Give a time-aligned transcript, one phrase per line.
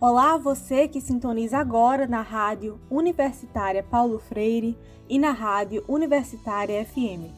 [0.00, 4.78] Olá a você que sintoniza agora na Rádio Universitária Paulo Freire
[5.08, 7.34] e na Rádio Universitária FM.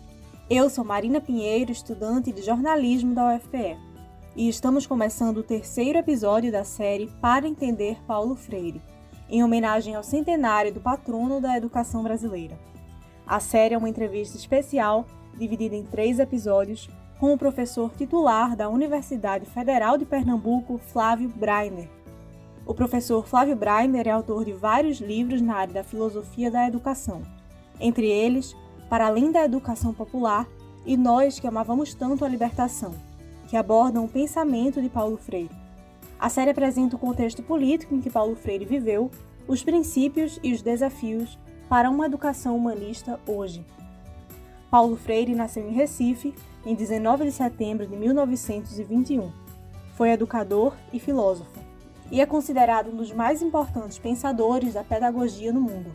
[0.51, 3.79] Eu sou Marina Pinheiro, estudante de jornalismo da UFPE,
[4.37, 8.83] e estamos começando o terceiro episódio da série Para Entender Paulo Freire,
[9.31, 12.59] em homenagem ao centenário do patrono da educação brasileira.
[13.27, 18.69] A série é uma entrevista especial, dividida em três episódios, com o professor titular da
[18.69, 22.00] Universidade Federal de Pernambuco, Flávio Breiner
[22.71, 27.21] o professor Flávio Breiner é autor de vários livros na área da filosofia da educação,
[27.81, 28.55] entre eles
[28.89, 30.47] Para Além da Educação Popular
[30.87, 32.95] e Nós que Amávamos Tanto a Libertação,
[33.49, 35.51] que abordam o pensamento de Paulo Freire.
[36.17, 39.11] A série apresenta o contexto político em que Paulo Freire viveu,
[39.49, 41.37] os princípios e os desafios
[41.69, 43.67] para uma educação humanista hoje.
[44.71, 46.33] Paulo Freire nasceu em Recife
[46.65, 49.29] em 19 de setembro de 1921.
[49.97, 51.60] Foi educador e filósofo
[52.11, 55.91] e é considerado um dos mais importantes pensadores da pedagogia no mundo.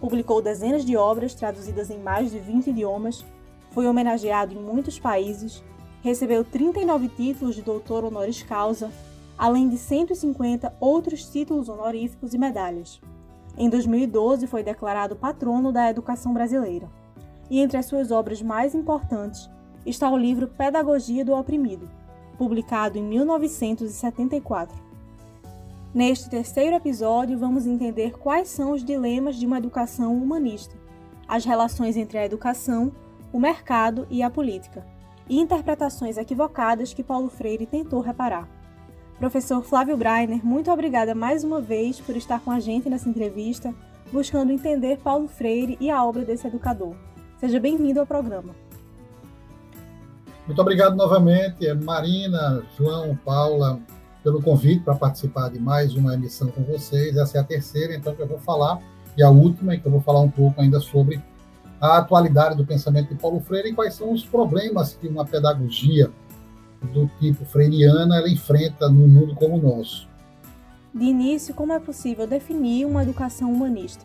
[0.00, 3.24] Publicou dezenas de obras traduzidas em mais de 20 idiomas,
[3.70, 5.62] foi homenageado em muitos países,
[6.02, 8.90] recebeu 39 títulos de doutor honoris causa,
[9.36, 13.00] além de 150 outros títulos honoríficos e medalhas.
[13.56, 16.88] Em 2012 foi declarado patrono da educação brasileira.
[17.50, 19.50] E entre as suas obras mais importantes
[19.84, 21.88] está o livro Pedagogia do Oprimido,
[22.36, 24.87] publicado em 1974.
[25.94, 30.76] Neste terceiro episódio, vamos entender quais são os dilemas de uma educação humanista,
[31.26, 32.92] as relações entre a educação,
[33.32, 34.86] o mercado e a política,
[35.26, 38.46] e interpretações equivocadas que Paulo Freire tentou reparar.
[39.18, 43.74] Professor Flávio Breiner, muito obrigada mais uma vez por estar com a gente nessa entrevista,
[44.12, 46.94] buscando entender Paulo Freire e a obra desse educador.
[47.38, 48.54] Seja bem-vindo ao programa.
[50.46, 53.80] Muito obrigado novamente, Marina, João, Paula,
[54.28, 57.16] pelo convite para participar de mais uma emissão com vocês.
[57.16, 58.78] Essa é a terceira, então, que eu vou falar,
[59.16, 61.18] e a última, em que eu vou falar um pouco ainda sobre
[61.80, 66.10] a atualidade do pensamento de Paulo Freire e quais são os problemas que uma pedagogia
[66.92, 70.06] do tipo freiriana ela enfrenta num mundo como o nosso.
[70.94, 74.04] De início, como é possível definir uma educação humanista?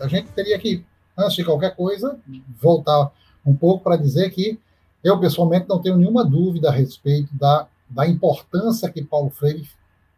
[0.00, 0.82] A gente teria que,
[1.18, 2.18] antes de qualquer coisa,
[2.62, 3.12] voltar
[3.44, 4.58] um pouco para dizer que
[5.02, 9.68] eu, pessoalmente, não tenho nenhuma dúvida a respeito da da importância que Paulo Freire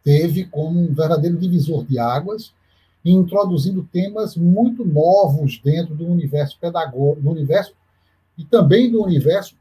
[0.03, 2.53] teve como um verdadeiro divisor de águas,
[3.03, 7.73] introduzindo temas muito novos dentro do universo pedagógico, do universo
[8.37, 9.55] e também do universo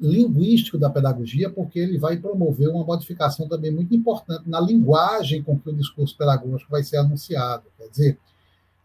[0.00, 5.58] linguístico da pedagogia, porque ele vai promover uma modificação também muito importante na linguagem com
[5.58, 7.64] que o discurso pedagógico vai ser anunciado.
[7.78, 8.18] Quer dizer,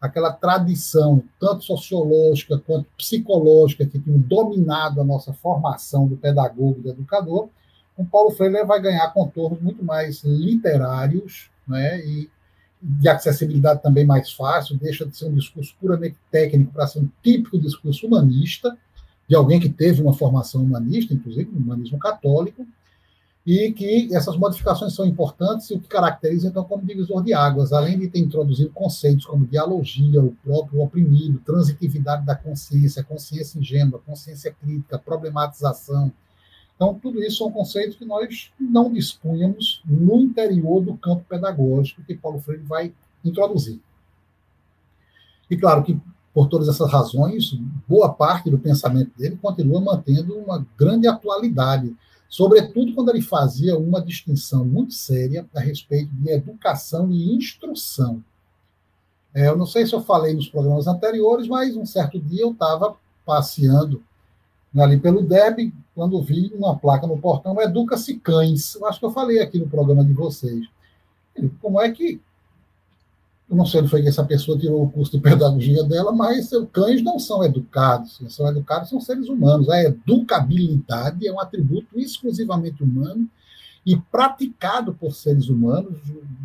[0.00, 6.82] aquela tradição, tanto sociológica quanto psicológica, que tem dominado a nossa formação do pedagogo e
[6.82, 7.48] do educador,
[8.00, 12.30] o Paulo Freire vai ganhar contornos muito mais literários né, e
[12.82, 17.08] de acessibilidade também mais fácil, deixa de ser um discurso puramente técnico para ser um
[17.22, 18.74] típico discurso humanista,
[19.28, 22.66] de alguém que teve uma formação humanista, inclusive no humanismo católico,
[23.46, 27.70] e que essas modificações são importantes e o que caracteriza, então, como divisor de águas,
[27.72, 34.00] além de ter introduzido conceitos como dialogia, o próprio oprimido, transitividade da consciência, consciência ingênua,
[34.06, 36.10] consciência crítica, problematização,
[36.80, 42.16] então, tudo isso são conceitos que nós não dispunhamos no interior do campo pedagógico que
[42.16, 43.78] Paulo Freire vai introduzir.
[45.50, 46.00] E claro que,
[46.32, 47.52] por todas essas razões,
[47.86, 51.94] boa parte do pensamento dele continua mantendo uma grande atualidade,
[52.30, 58.24] sobretudo quando ele fazia uma distinção muito séria a respeito de educação e instrução.
[59.34, 62.52] É, eu não sei se eu falei nos programas anteriores, mas um certo dia eu
[62.52, 64.02] estava passeando
[64.78, 68.74] ali pelo DEB, quando vi uma placa no portão, Educa-se Cães.
[68.74, 70.66] Eu acho que eu falei aqui no programa de vocês.
[71.60, 72.20] Como é que.
[73.48, 76.50] Eu não sei se foi que essa pessoa tirou o curso de pedagogia dela, mas
[76.72, 78.18] cães não são educados.
[78.18, 79.68] Quem são educados são seres humanos.
[79.68, 83.28] A educabilidade é um atributo exclusivamente humano
[83.84, 85.98] e praticado por seres humanos.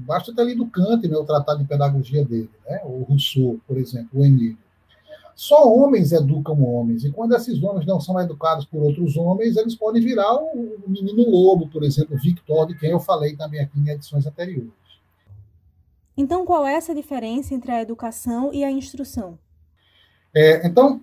[0.05, 4.09] Basta ter lido Kant, né, o tratado de pedagogia dele, né, o Rousseau, por exemplo,
[4.19, 4.57] o Emílio.
[5.35, 9.75] Só homens educam homens, e quando esses homens não são educados por outros homens, eles
[9.75, 13.89] podem virar o, menino lobo, por exemplo, Victor, de quem eu falei também aqui em
[13.89, 14.71] edições anteriores.
[16.15, 19.37] Então, qual é essa diferença entre a educação e a instrução?
[20.33, 21.01] É, então,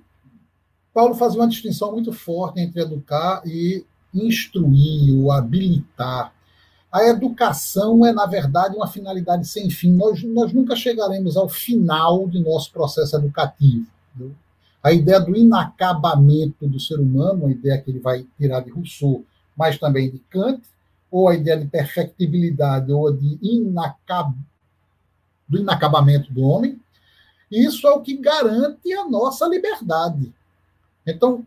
[0.95, 6.33] Paulo fazia uma distinção muito forte entre educar e instruir ou habilitar.
[6.91, 9.93] A educação é, na verdade, uma finalidade sem fim.
[9.93, 13.87] Nós, nós nunca chegaremos ao final de nosso processo educativo.
[14.83, 19.25] A ideia do inacabamento do ser humano, uma ideia que ele vai tirar de Rousseau,
[19.57, 20.63] mas também de Kant,
[21.11, 24.35] ou a ideia de perfectibilidade, ou de inacab...
[25.49, 26.81] do inacabamento do homem.
[27.51, 30.33] Isso é o que garante a nossa liberdade.
[31.07, 31.45] Então,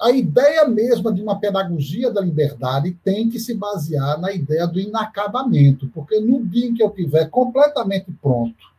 [0.00, 4.80] a ideia mesma de uma pedagogia da liberdade tem que se basear na ideia do
[4.80, 8.72] inacabamento, porque no dia em que eu estiver completamente pronto,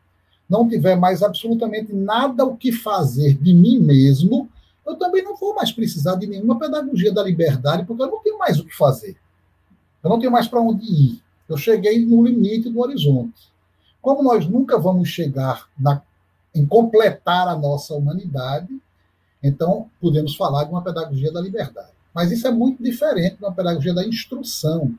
[0.49, 4.49] não tiver mais absolutamente nada o que fazer de mim mesmo,
[4.85, 8.37] eu também não vou mais precisar de nenhuma pedagogia da liberdade, porque eu não tenho
[8.37, 9.15] mais o que fazer.
[10.03, 11.23] Eu não tenho mais para onde ir.
[11.47, 13.51] Eu cheguei no limite do horizonte.
[14.01, 16.01] Como nós nunca vamos chegar na,
[16.53, 18.69] em completar a nossa humanidade,
[19.43, 21.91] então, podemos falar de uma pedagogia da liberdade.
[22.13, 24.93] Mas isso é muito diferente de uma pedagogia da instrução.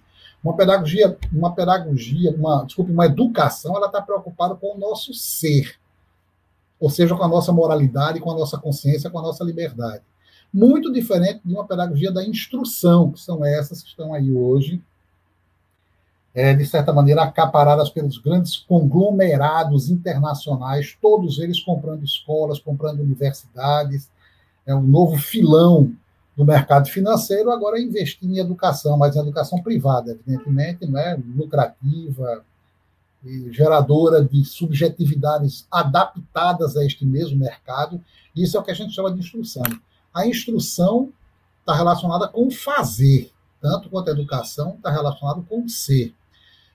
[0.45, 5.77] Uma pedagogia, uma pedagogia, uma, desculpe, uma educação, ela está preocupada com o nosso ser,
[6.79, 10.03] ou seja, com a nossa moralidade, com a nossa consciência, com a nossa liberdade.
[10.53, 14.83] Muito diferente de uma pedagogia da instrução, que são essas que estão aí hoje,
[16.35, 24.11] é, de certa maneira, acaparadas pelos grandes conglomerados internacionais, todos eles comprando escolas, comprando universidades,
[24.67, 25.91] é um novo filão
[26.37, 32.45] do mercado financeiro, agora é investir em educação, mas em educação privada, evidentemente, né, lucrativa
[33.25, 38.01] e geradora de subjetividades adaptadas a este mesmo mercado.
[38.35, 39.63] Isso é o que a gente chama de instrução.
[40.13, 41.13] A instrução
[41.61, 46.15] está relacionada com o fazer, tanto quanto a educação está relacionada com o ser.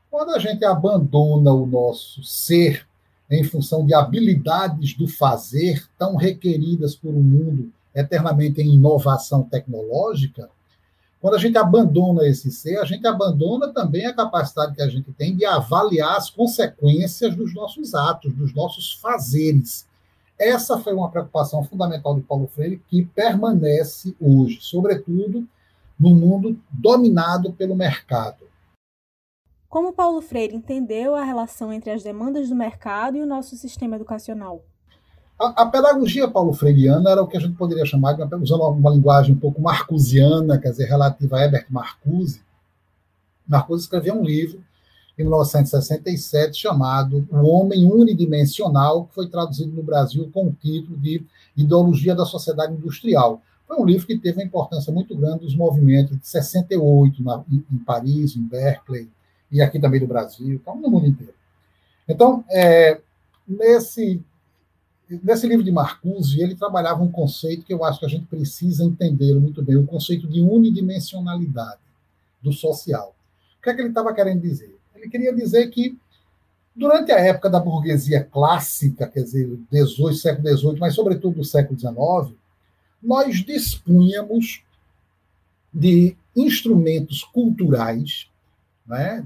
[0.10, 2.88] Quando a gente abandona o nosso ser
[3.30, 10.50] em função de habilidades do fazer tão requeridas por um mundo eternamente em inovação tecnológica,
[11.22, 15.12] quando a gente abandona esse ser, a gente abandona também a capacidade que a gente
[15.12, 19.86] tem de avaliar as consequências dos nossos atos, dos nossos fazeres.
[20.40, 25.46] Essa foi uma preocupação fundamental de Paulo Freire que permanece hoje, sobretudo
[26.00, 28.48] no mundo dominado pelo mercado.
[29.68, 33.98] Como Paulo Freire entendeu a relação entre as demandas do mercado e o nosso sistema
[33.98, 34.64] educacional?
[35.40, 38.92] A, a, pedagogia paulo-freiriana era o que a gente poderia chamar de, uma, usando uma
[38.92, 42.42] linguagem um pouco marcusiana, quer dizer, relativa a Herbert Marcuse.
[43.48, 44.62] Marcuse escreveu um livro
[45.18, 51.26] em 1967 chamado O Homem Unidimensional, que foi traduzido no Brasil com o título de
[51.56, 53.42] Ideologia da Sociedade Industrial.
[53.66, 57.64] Foi um livro que teve uma importância muito grande dos movimentos de 68 na, em,
[57.72, 59.10] em Paris, em Berkeley,
[59.50, 61.34] e aqui também no Brasil, então, no mundo inteiro.
[62.08, 63.00] Então, é,
[63.48, 64.22] nesse
[65.24, 68.84] nesse livro de Marcuse, ele trabalhava um conceito que eu acho que a gente precisa
[68.84, 71.82] entender muito bem, o conceito de unidimensionalidade
[72.42, 73.16] do social.
[73.58, 74.78] O que é que ele estava querendo dizer?
[74.96, 75.98] Ele queria dizer que
[76.76, 81.78] durante a época da burguesia clássica, quer dizer, 18, século XVIII, mas sobretudo do século
[81.80, 82.38] XIX,
[83.02, 84.64] nós dispunhamos
[85.74, 88.30] de instrumentos culturais,
[88.86, 89.24] né?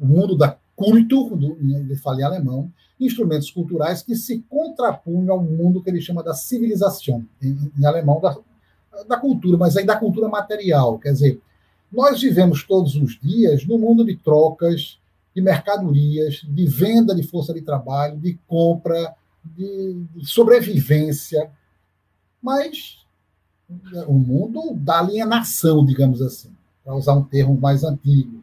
[0.00, 2.70] o mundo da Kultur, ele fala em alemão,
[3.00, 8.20] instrumentos culturais que se contrapunham ao mundo que ele chama da civilização, em, em alemão,
[8.20, 8.36] da,
[9.08, 10.98] da cultura, mas aí da cultura material.
[10.98, 11.40] Quer dizer,
[11.90, 14.98] nós vivemos todos os dias no mundo de trocas,
[15.34, 19.14] de mercadorias, de venda de força de trabalho, de compra,
[19.44, 21.50] de, sobrevivência,
[22.42, 23.04] mas
[24.06, 26.50] o mundo da alienação, digamos assim,
[26.84, 28.42] para usar um termo mais antigo.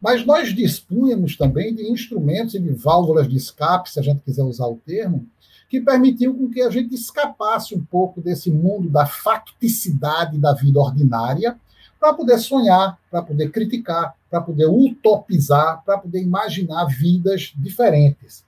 [0.00, 4.42] Mas nós dispunhamos também de instrumentos e de válvulas de escape, se a gente quiser
[4.42, 5.26] usar o termo,
[5.68, 10.80] que permitiam com que a gente escapasse um pouco desse mundo da facticidade da vida
[10.80, 11.58] ordinária,
[12.00, 18.42] para poder sonhar, para poder criticar, para poder utopizar, para poder imaginar vidas diferentes.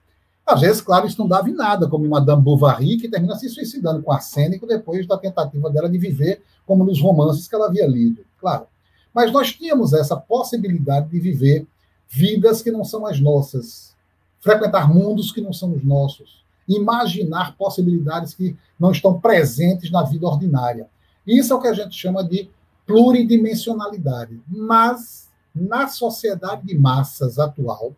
[0.45, 4.01] Às vezes, claro, isso não dava em nada, como Madame Bovary, que termina se suicidando
[4.01, 8.25] com arsênico depois da tentativa dela de viver como nos romances que ela havia lido.
[8.39, 8.65] Claro,
[9.13, 11.67] mas nós tínhamos essa possibilidade de viver
[12.09, 13.95] vidas que não são as nossas,
[14.39, 20.25] frequentar mundos que não são os nossos, imaginar possibilidades que não estão presentes na vida
[20.25, 20.87] ordinária.
[21.25, 22.49] Isso é o que a gente chama de
[22.85, 24.41] pluridimensionalidade.
[24.47, 27.95] Mas na sociedade de massas atual,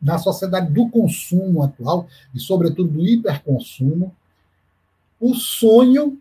[0.00, 4.14] na sociedade do consumo atual e sobretudo do hiperconsumo,
[5.20, 6.20] o sonho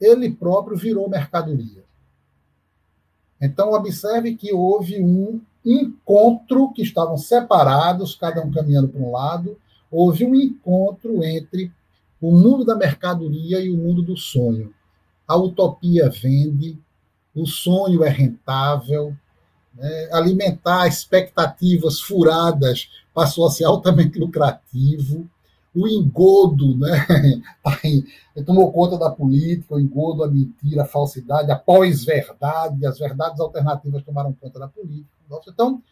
[0.00, 1.84] ele próprio virou mercadoria.
[3.40, 9.58] Então, observe que houve um encontro que estavam separados, cada um caminhando para um lado,
[9.90, 11.72] houve um encontro entre
[12.20, 14.72] o mundo da mercadoria e o mundo do sonho.
[15.26, 16.78] A utopia vende,
[17.34, 19.14] o sonho é rentável,
[19.74, 20.08] né?
[20.12, 25.28] alimentar expectativas furadas passou a ser altamente lucrativo.
[25.74, 27.42] O engodo, né?
[28.38, 33.40] Tá tomou conta da política, o engodo, a mentira, a falsidade, a pós-verdade, as verdades
[33.40, 35.10] alternativas tomaram conta da política.
[35.48, 35.82] Então,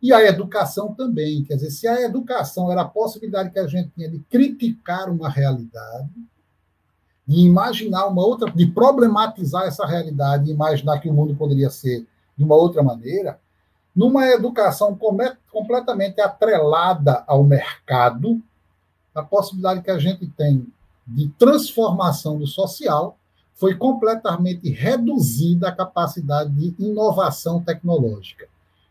[0.00, 1.42] e a educação também.
[1.42, 5.28] Quer dizer, se a educação era a possibilidade que a gente tinha de criticar uma
[5.28, 6.10] realidade,
[7.26, 12.06] de imaginar uma outra, de problematizar essa realidade e imaginar que o mundo poderia ser
[12.36, 13.40] de uma outra maneira,
[13.94, 14.96] numa educação
[15.50, 18.40] completamente atrelada ao mercado,
[19.16, 20.66] a possibilidade que a gente tem
[21.06, 23.16] de transformação do social
[23.54, 28.46] foi completamente reduzida a capacidade de inovação tecnológica.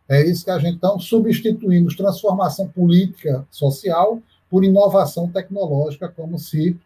[0.09, 6.79] É isso que a gente então substituímos transformação política social por inovação tecnológica, como se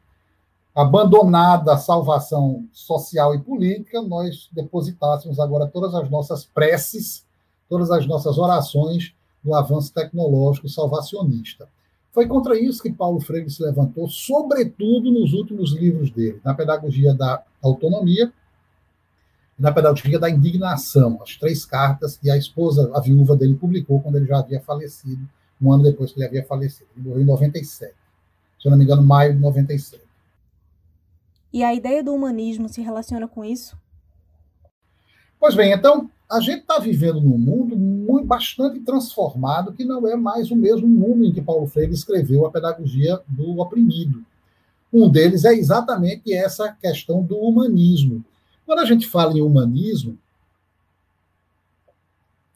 [0.76, 7.26] abandonada a salvação social e política, nós depositássemos agora todas as nossas preces,
[7.70, 11.68] todas as nossas orações no avanço tecnológico salvacionista.
[12.12, 17.14] Foi contra isso que Paulo Freire se levantou, sobretudo nos últimos livros dele, na Pedagogia
[17.14, 18.34] da Autonomia
[19.58, 24.02] e na Pedagogia da Indignação, as três cartas que a esposa, a viúva dele, publicou
[24.02, 25.22] quando ele já havia falecido,
[25.62, 26.90] um ano depois que ele havia falecido.
[26.96, 27.94] Ele morreu em 97,
[28.60, 30.02] se eu não me engano, maio de 97.
[31.52, 33.78] E a ideia do humanismo se relaciona com isso?
[35.40, 40.16] Pois bem, então, a gente está vivendo num mundo muito, bastante transformado, que não é
[40.16, 44.24] mais o mesmo mundo em que Paulo Freire escreveu a pedagogia do oprimido.
[44.94, 48.24] Um deles é exatamente essa questão do humanismo.
[48.64, 50.18] Quando a gente fala em humanismo,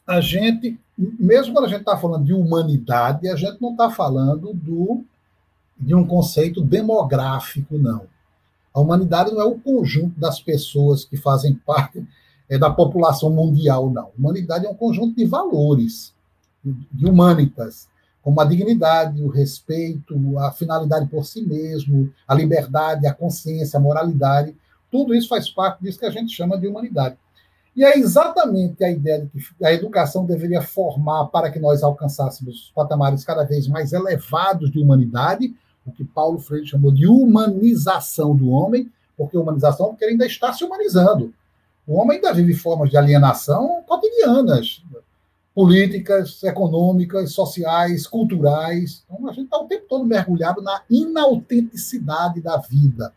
[0.06, 4.52] a gente, mesmo quando a gente está falando de humanidade, a gente não está falando
[4.52, 5.02] do,
[5.76, 8.06] de um conceito demográfico, não.
[8.72, 12.06] A humanidade não é o conjunto das pessoas que fazem parte
[12.48, 14.10] é, da população mundial, não.
[14.18, 16.14] Humanidade é um conjunto de valores,
[16.62, 17.88] de humanitas,
[18.22, 23.82] como a dignidade, o respeito, a finalidade por si mesmo, a liberdade, a consciência, a
[23.82, 24.56] moralidade.
[24.90, 27.16] Tudo isso faz parte disso que a gente chama de humanidade.
[27.76, 32.72] E é exatamente a ideia de que a educação deveria formar para que nós alcançássemos
[32.74, 38.48] patamares cada vez mais elevados de humanidade, o que Paulo Freire chamou de humanização do
[38.48, 41.34] homem, porque humanização porque ele ainda está se humanizando.
[41.86, 44.82] O homem ainda vive formas de alienação cotidianas,
[45.54, 49.04] políticas, econômicas, sociais, culturais.
[49.04, 53.12] Então, a gente está o tempo todo mergulhado na inautenticidade da vida.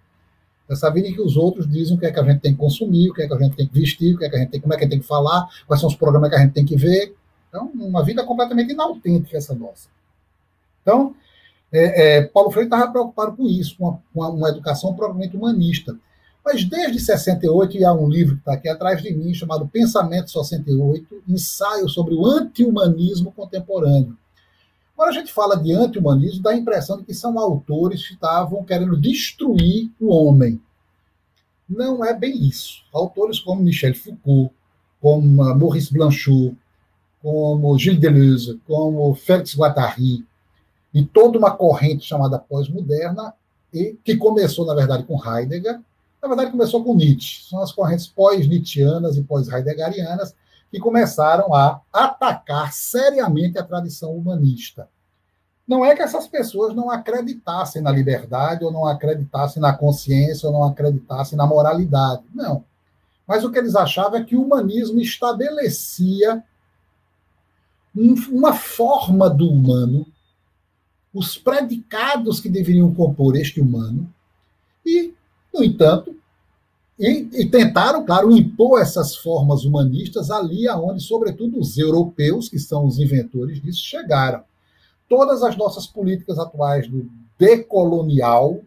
[0.70, 2.60] Essa vida em que os outros dizem o que é que a gente tem que
[2.60, 4.40] consumir, o que é que a gente tem que vestir, o que é que a
[4.40, 6.36] gente tem, como é que a gente tem que falar, quais são os programas que
[6.36, 7.16] a gente tem que ver.
[7.48, 9.88] Então, uma vida completamente inautêntica essa nossa.
[10.82, 11.16] Então,
[11.72, 15.98] é, é, Paulo Freire estava preocupado com isso, com uma, uma, educação provavelmente humanista.
[16.50, 20.32] Mas desde 68, e há um livro que está aqui atrás de mim, chamado Pensamento
[20.32, 24.18] 68, ensaio sobre o anti-humanismo contemporâneo.
[24.96, 28.64] Quando a gente fala de anti-humanismo, dá a impressão de que são autores que estavam
[28.64, 30.62] querendo destruir o homem.
[31.68, 32.82] Não é bem isso.
[32.94, 34.50] Autores como Michel Foucault,
[35.02, 36.56] como Maurice Blanchot,
[37.22, 40.26] como Gilles Deleuze, como Félix Guattari,
[40.94, 43.34] e toda uma corrente chamada pós-moderna,
[44.06, 45.82] que começou, na verdade, com Heidegger,
[46.22, 47.44] na verdade, começou com Nietzsche.
[47.48, 50.36] São as correntes pós-Nietzschianas e pós-Heideggerianas
[50.72, 54.90] que começaram a atacar seriamente a tradição humanista.
[55.68, 60.54] Não é que essas pessoas não acreditassem na liberdade, ou não acreditassem na consciência, ou
[60.54, 62.24] não acreditassem na moralidade.
[62.34, 62.64] Não.
[63.26, 66.44] Mas o que eles achavam é que o humanismo estabelecia
[68.32, 70.06] uma forma do humano
[71.18, 74.08] os predicados que deveriam compor este humano,
[74.86, 75.14] e,
[75.58, 76.16] no entanto,
[77.00, 82.86] e, e, tentaram, claro, impor essas formas humanistas ali aonde, sobretudo, os europeus, que são
[82.86, 84.42] os inventores disso, chegaram.
[85.08, 88.60] Todas as nossas políticas atuais do decolonial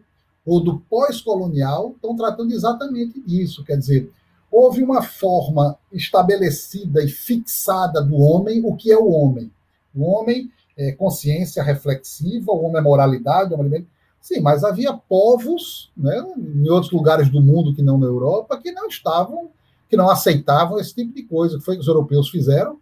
[0.45, 3.65] ou do pós-colonial estão tratando exatamente disso.
[3.65, 4.11] Quer dizer,
[4.49, 9.51] houve uma forma estabelecida e fixada do homem, o que é o homem.
[9.93, 14.00] O homem é, consciência reflexiva, o homem é moralidade, o homem é...
[14.21, 18.71] Sim, mas havia povos né, em outros lugares do mundo que não na Europa que
[18.71, 19.49] não estavam,
[19.89, 21.57] que não aceitavam esse tipo de coisa.
[21.57, 22.79] que foi que os europeus fizeram?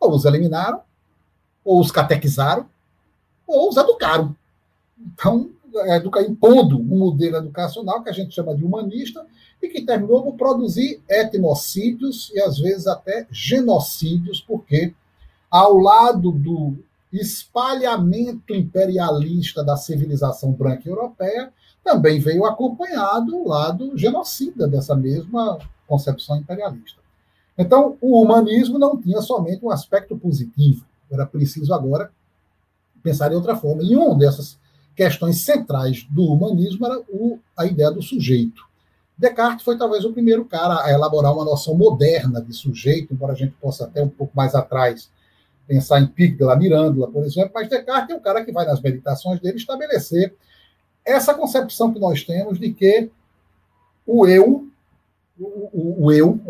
[0.00, 0.80] Ou os eliminaram,
[1.64, 2.66] ou os catequizaram,
[3.46, 4.34] ou os educaram.
[4.98, 5.50] Então,
[5.94, 9.24] educa, impondo um modelo educacional que a gente chama de humanista
[9.62, 14.92] e que terminou por produzir etnocídios e às vezes até genocídios, porque
[15.50, 16.76] ao lado do
[17.12, 21.52] espalhamento imperialista da civilização branca europeia
[21.82, 27.00] também veio acompanhado o lado genocida dessa mesma concepção imperialista.
[27.58, 32.10] Então, o humanismo não tinha somente um aspecto positivo, era preciso agora
[33.02, 33.82] pensar de outra forma.
[33.82, 34.58] E uma dessas
[34.94, 38.62] questões centrais do humanismo era o, a ideia do sujeito.
[39.16, 43.36] Descartes foi talvez o primeiro cara a elaborar uma noção moderna de sujeito, embora a
[43.36, 45.10] gente possa até um pouco mais atrás
[45.70, 48.66] pensar em Pico de la Mirândola, por exemplo, mas Descartes é o cara que vai
[48.66, 50.34] nas meditações dele estabelecer
[51.04, 53.08] essa concepção que nós temos de que
[54.04, 54.68] o eu,
[55.38, 56.40] o, o, o eu,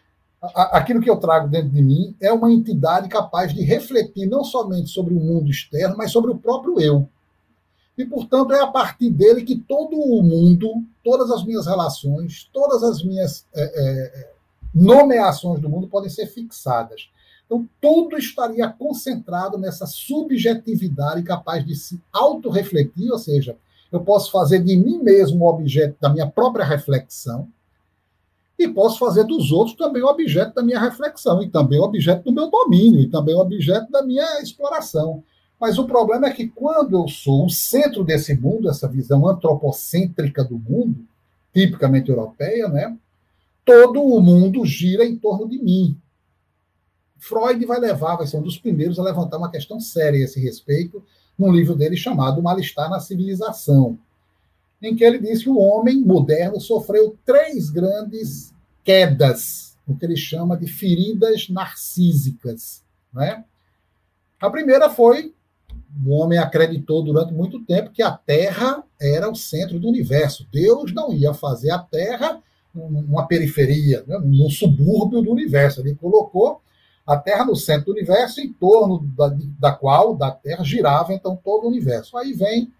[0.40, 4.88] aquilo que eu trago dentro de mim é uma entidade capaz de refletir não somente
[4.88, 7.06] sobre o mundo externo, mas sobre o próprio eu.
[7.98, 12.82] E, portanto, é a partir dele que todo o mundo, todas as minhas relações, todas
[12.82, 14.32] as minhas é, é,
[14.74, 17.10] nomeações do mundo podem ser fixadas.
[17.52, 23.58] Então, tudo estaria concentrado nessa subjetividade capaz de se autorrefletir, ou seja,
[23.92, 27.46] eu posso fazer de mim mesmo o objeto da minha própria reflexão,
[28.58, 32.24] e posso fazer dos outros também o objeto da minha reflexão, e também o objeto
[32.24, 35.22] do meu domínio, e também o objeto da minha exploração.
[35.60, 40.42] Mas o problema é que quando eu sou o centro desse mundo, essa visão antropocêntrica
[40.42, 41.04] do mundo,
[41.52, 42.96] tipicamente europeia, né?
[43.62, 45.98] Todo o mundo gira em torno de mim.
[47.22, 50.40] Freud vai levar, vai ser um dos primeiros a levantar uma questão séria a esse
[50.40, 51.00] respeito,
[51.38, 53.96] num livro dele chamado Mal-Estar na Civilização,
[54.82, 58.52] em que ele diz que o homem moderno sofreu três grandes
[58.82, 62.82] quedas, o que ele chama de feridas narcísicas.
[63.12, 63.44] Né?
[64.40, 65.32] A primeira foi
[66.04, 70.46] o homem acreditou durante muito tempo que a Terra era o centro do universo.
[70.52, 72.42] Deus não ia fazer a Terra
[72.74, 75.80] numa periferia, né, num subúrbio do universo.
[75.80, 76.60] Ele colocou
[77.06, 81.36] a Terra no centro do universo, em torno da, da qual, da Terra, girava então
[81.36, 82.16] todo o universo.
[82.16, 82.72] Aí vem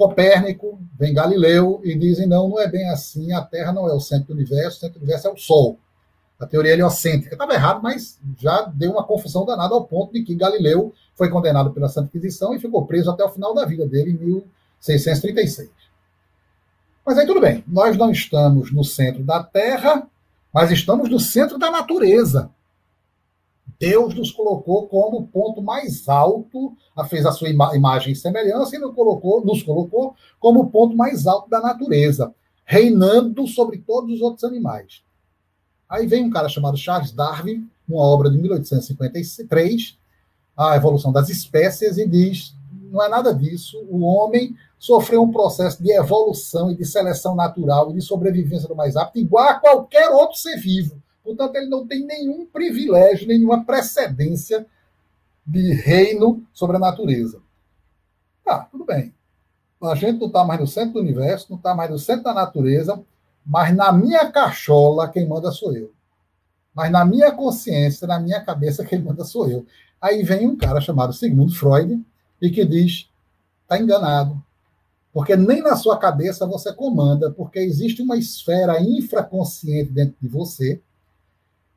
[0.00, 4.00] Copérnico, vem Galileu e dizem: não, não é bem assim, a Terra não é o
[4.00, 5.78] centro do universo, o centro do universo é o Sol.
[6.38, 10.34] A teoria heliocêntrica estava errado, mas já deu uma confusão danada ao ponto de que
[10.34, 14.12] Galileu foi condenado pela Santa Inquisição e ficou preso até o final da vida dele,
[14.12, 15.68] em 1636.
[17.04, 20.08] Mas aí tudo bem, nós não estamos no centro da Terra,
[20.50, 22.50] mas estamos no centro da natureza.
[23.80, 26.76] Deus nos colocou como ponto mais alto,
[27.08, 31.26] fez a sua ima imagem e semelhança e nos colocou, nos colocou como ponto mais
[31.26, 35.02] alto da natureza, reinando sobre todos os outros animais.
[35.88, 39.98] Aí vem um cara chamado Charles Darwin, uma obra de 1853,
[40.54, 42.54] A Evolução das Espécies, e diz:
[42.90, 47.90] não é nada disso, o homem sofreu um processo de evolução e de seleção natural
[47.90, 51.02] e de sobrevivência do mais apto, igual a qualquer outro ser vivo.
[51.30, 54.66] Portanto, ele não tem nenhum privilégio, nenhuma precedência
[55.46, 57.40] de reino sobre a natureza.
[58.44, 59.14] Tá, tudo bem.
[59.80, 62.34] A gente não está mais no centro do universo, não está mais no centro da
[62.34, 63.00] natureza,
[63.46, 65.92] mas na minha cachola, quem manda sou eu.
[66.74, 69.64] Mas na minha consciência, na minha cabeça, quem manda sou eu.
[70.00, 72.04] Aí vem um cara chamado Sigmund Freud
[72.42, 73.08] e que diz:
[73.62, 74.42] está enganado.
[75.12, 80.82] Porque nem na sua cabeça você comanda, porque existe uma esfera infraconsciente dentro de você,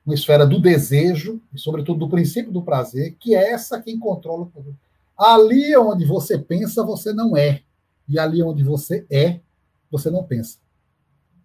[0.06, 4.44] uma esfera do desejo, e sobretudo do princípio do prazer, que é essa quem controla
[4.44, 4.76] o
[5.18, 7.62] Ali onde você pensa, você não é.
[8.08, 9.40] E ali onde você é,
[9.90, 10.58] você não pensa.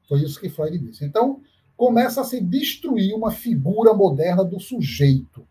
[0.08, 1.04] Foi isso que Freud disse.
[1.04, 1.40] Então,
[1.76, 5.46] começa a se destruir uma figura moderna do sujeito.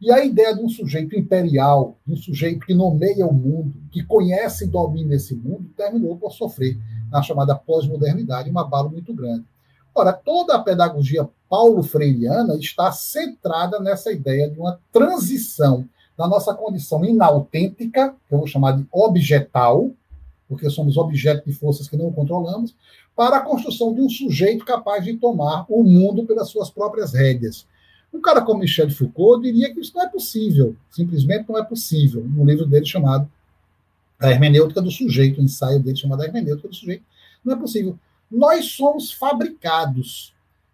[0.00, 4.02] E a ideia de um sujeito imperial, de um sujeito que nomeia o mundo, que
[4.02, 6.76] conhece e domina esse mundo, terminou por sofrer,
[7.08, 9.44] na chamada pós-modernidade, uma bala muito grande.
[9.94, 15.86] Ora, toda a pedagogia paulo-freiriana está centrada nessa ideia de uma transição
[16.16, 19.90] da nossa condição inautêntica, que eu vou chamar de objetal,
[20.48, 22.74] porque somos objeto de forças que não controlamos,
[23.14, 27.66] para a construção de um sujeito capaz de tomar o mundo pelas suas próprias rédeas.
[28.10, 32.24] Um cara como Michel Foucault diria que isso não é possível, simplesmente não é possível,
[32.24, 33.30] no livro dele chamado
[34.18, 37.04] A Hermenêutica do Sujeito, o ensaio dele chamado A Hermenêutica do Sujeito,
[37.44, 37.98] não é possível.
[38.30, 40.32] Nós somos fabricados.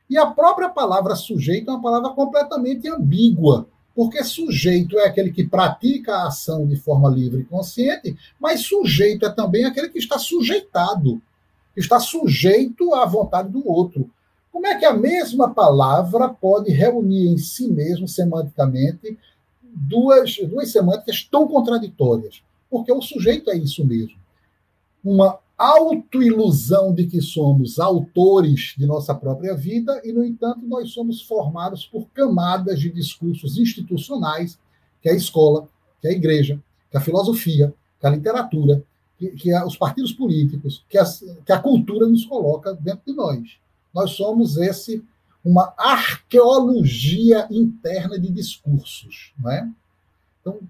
[0.08, 5.46] E a própria palavra sujeito é uma palavra completamente ambígua, porque sujeito é aquele que
[5.46, 10.18] pratica a ação de forma livre e consciente, mas sujeito é também aquele que está
[10.18, 11.20] sujeitado
[11.78, 14.10] está sujeito à vontade do outro.
[14.50, 19.16] Como é que a mesma palavra pode reunir em si mesmo, semanticamente,
[19.62, 22.42] duas, duas semânticas tão contraditórias?
[22.68, 24.18] Porque o sujeito é isso mesmo.
[25.04, 31.20] Uma autoilusão de que somos autores de nossa própria vida e, no entanto, nós somos
[31.22, 34.56] formados por camadas de discursos institucionais,
[35.02, 35.68] que é a escola,
[36.00, 38.84] que é a igreja, que é a filosofia, que a literatura,
[39.18, 40.96] que, que os partidos políticos, que,
[41.44, 43.58] que a cultura nos coloca dentro de nós.
[43.92, 45.04] Nós somos esse
[45.44, 49.68] uma arqueologia interna de discursos, não é?
[50.40, 50.60] Então,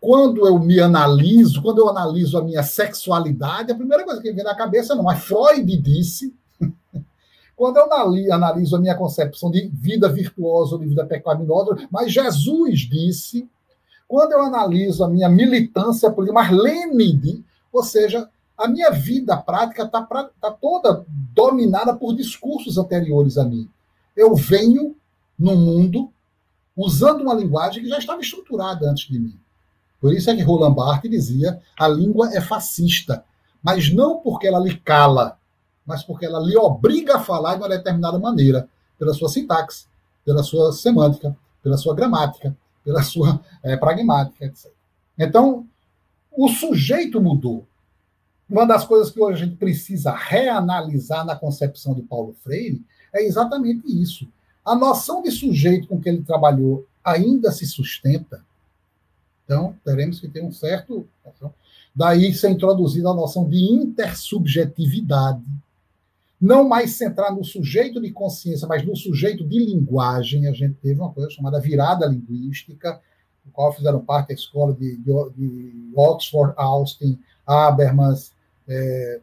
[0.00, 4.44] quando eu me analiso, quando eu analiso a minha sexualidade, a primeira coisa que vem
[4.44, 6.34] na cabeça não, mas Freud disse.
[7.54, 7.84] quando eu
[8.32, 13.48] analiso a minha concepção de vida virtuosa ou de vida pecaminosa, mas Jesus disse.
[14.08, 19.82] Quando eu analiso a minha militância política, mas Lenin, ou seja, a minha vida prática
[19.82, 23.68] está tá toda dominada por discursos anteriores a mim.
[24.16, 24.96] Eu venho
[25.38, 26.10] no mundo
[26.76, 29.38] usando uma linguagem que já estava estruturada antes de mim.
[30.00, 33.24] Por isso é que Roland Barthes dizia a língua é fascista,
[33.62, 35.38] mas não porque ela lhe cala,
[35.84, 39.86] mas porque ela lhe obriga a falar de uma determinada maneira, pela sua sintaxe,
[40.24, 44.70] pela sua semântica, pela sua gramática, pela sua é, pragmática, etc.
[45.18, 45.66] Então,
[46.30, 47.66] o sujeito mudou.
[48.48, 53.24] Uma das coisas que hoje a gente precisa reanalisar na concepção de Paulo Freire é
[53.24, 54.28] exatamente isso.
[54.64, 58.44] A noção de sujeito com que ele trabalhou ainda se sustenta.
[59.46, 61.08] Então, teremos que ter um certo.
[61.94, 65.40] Daí ser introduzida a noção de intersubjetividade.
[66.38, 70.48] Não mais centrar no sujeito de consciência, mas no sujeito de linguagem.
[70.48, 73.00] A gente teve uma coisa chamada virada linguística,
[73.44, 78.32] do qual fizeram parte a escola de, de, de Oxford, Austin, Habermas,
[78.68, 79.20] é,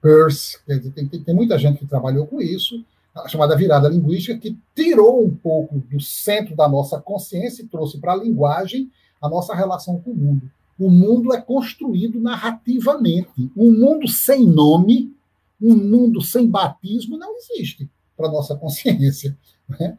[0.00, 0.58] Peirce.
[0.64, 2.82] Tem, tem, tem muita gente que trabalhou com isso
[3.14, 7.98] a chamada virada linguística, que tirou um pouco do centro da nossa consciência e trouxe
[7.98, 8.90] para a linguagem
[9.22, 10.50] a nossa relação com o mundo.
[10.78, 13.50] O mundo é construído narrativamente.
[13.56, 15.14] Um mundo sem nome,
[15.60, 19.38] um mundo sem batismo, não existe para nossa consciência.
[19.68, 19.96] Né?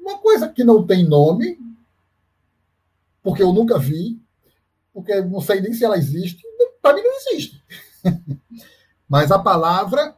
[0.00, 1.58] Uma coisa que não tem nome,
[3.22, 4.18] porque eu nunca vi,
[4.94, 6.42] porque não sei nem se ela existe,
[6.80, 7.62] para mim não existe.
[9.08, 10.16] Mas a palavra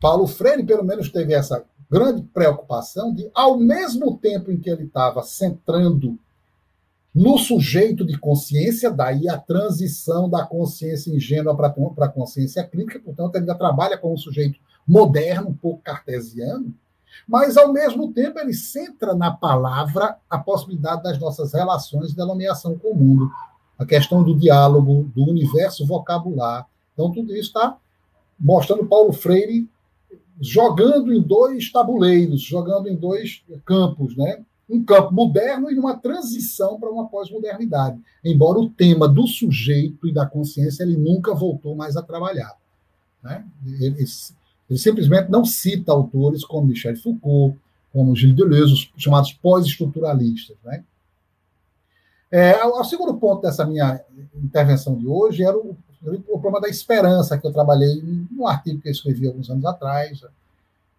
[0.00, 4.84] Paulo Freire, pelo menos, teve essa grande preocupação de, ao mesmo tempo em que ele
[4.84, 6.18] estava centrando
[7.14, 13.34] no sujeito de consciência, daí a transição da consciência ingênua para a consciência crítica, portanto,
[13.34, 16.72] ele ainda trabalha como um sujeito moderno, um pouco cartesiano,
[17.26, 22.78] mas, ao mesmo tempo, ele centra na palavra a possibilidade das nossas relações de nomeação
[22.78, 23.30] com o mundo,
[23.78, 26.66] a questão do diálogo, do universo vocabular.
[26.92, 27.76] Então, tudo isso está
[28.38, 29.68] mostrando Paulo Freire
[30.40, 34.42] jogando em dois tabuleiros, jogando em dois campos, né?
[34.70, 38.00] Um campo moderno e uma transição para uma pós-modernidade.
[38.24, 42.56] Embora o tema do sujeito e da consciência ele nunca voltou mais a trabalhar.
[43.22, 43.44] Né?
[43.66, 44.04] Ele,
[44.68, 47.58] ele simplesmente não cita autores como Michel Foucault,
[47.92, 50.56] como Gilles Deleuze, os chamados pós-estruturalistas.
[50.64, 50.84] Né?
[52.30, 54.00] É, o segundo ponto dessa minha
[54.34, 58.88] intervenção de hoje era o o problema da esperança, que eu trabalhei num artigo que
[58.88, 60.24] eu escrevi alguns anos atrás,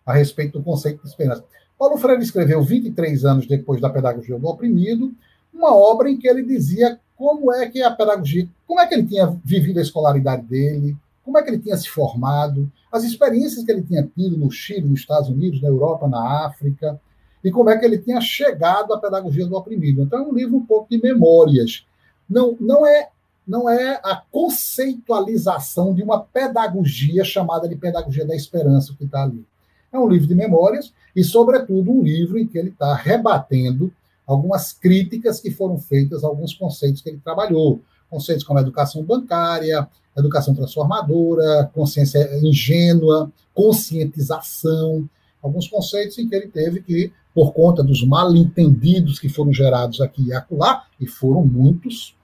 [0.06, 1.44] a respeito do conceito de esperança.
[1.82, 5.12] Paulo Freire escreveu, 23 anos depois da Pedagogia do Oprimido,
[5.52, 9.08] uma obra em que ele dizia como é que a pedagogia, como é que ele
[9.08, 13.72] tinha vivido a escolaridade dele, como é que ele tinha se formado, as experiências que
[13.72, 17.02] ele tinha tido no Chile, nos Estados Unidos, na Europa, na África,
[17.44, 20.04] e como é que ele tinha chegado à pedagogia do oprimido.
[20.04, 21.84] Então é um livro um pouco de memórias.
[22.30, 23.10] Não, não é
[23.48, 29.44] não é a conceitualização de uma pedagogia chamada de pedagogia da esperança que está ali.
[29.92, 33.92] É um livro de memórias e, sobretudo, um livro em que ele está rebatendo
[34.26, 37.82] algumas críticas que foram feitas alguns conceitos que ele trabalhou.
[38.10, 45.10] Conceitos como educação bancária, educação transformadora, consciência ingênua, conscientização,
[45.42, 50.02] alguns conceitos em que ele teve que, por conta dos mal entendidos que foram gerados
[50.02, 52.16] aqui e acolá, e foram muitos,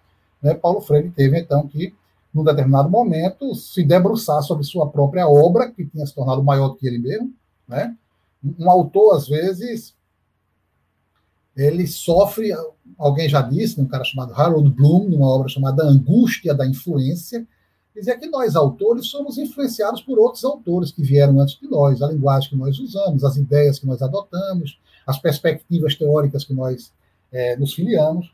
[0.42, 1.94] né, Paulo Freire teve, então, que,
[2.34, 6.76] num determinado momento, se debruçar sobre sua própria obra, que tinha se tornado maior do
[6.76, 7.34] que ele mesmo.
[7.68, 7.96] Né?
[8.58, 9.96] Um autor, às vezes,
[11.56, 12.52] ele sofre,
[12.98, 17.46] alguém já disse, um cara chamado Harold Bloom, numa obra chamada Angústia da Influência,
[17.96, 22.08] dizia que nós, autores, somos influenciados por outros autores que vieram antes de nós, a
[22.08, 26.94] linguagem que nós usamos, as ideias que nós adotamos, as perspectivas teóricas que nós
[27.32, 28.32] é, nos filiamos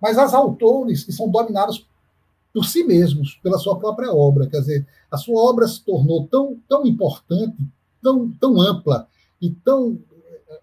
[0.00, 1.86] mas as autores que são dominados
[2.52, 4.46] por si mesmos, pela sua própria obra.
[4.48, 7.56] Quer dizer, a sua obra se tornou tão, tão importante,
[8.02, 9.08] tão, tão ampla
[9.40, 9.98] e tão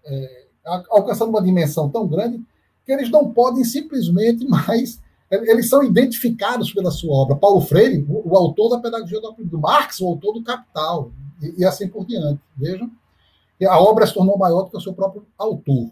[0.04, 0.46] é,
[0.90, 2.42] alcançando uma dimensão tão grande
[2.84, 7.36] que eles não podem simplesmente mais eles são identificados pela sua obra.
[7.36, 11.10] Paulo Freire, o, o autor da Pedagogia do, Marx, o autor do Capital,
[11.42, 12.40] e, e, assim por diante.
[12.56, 12.90] Vejam,
[13.64, 15.90] a obra se tornou maior do que o seu próprio autor.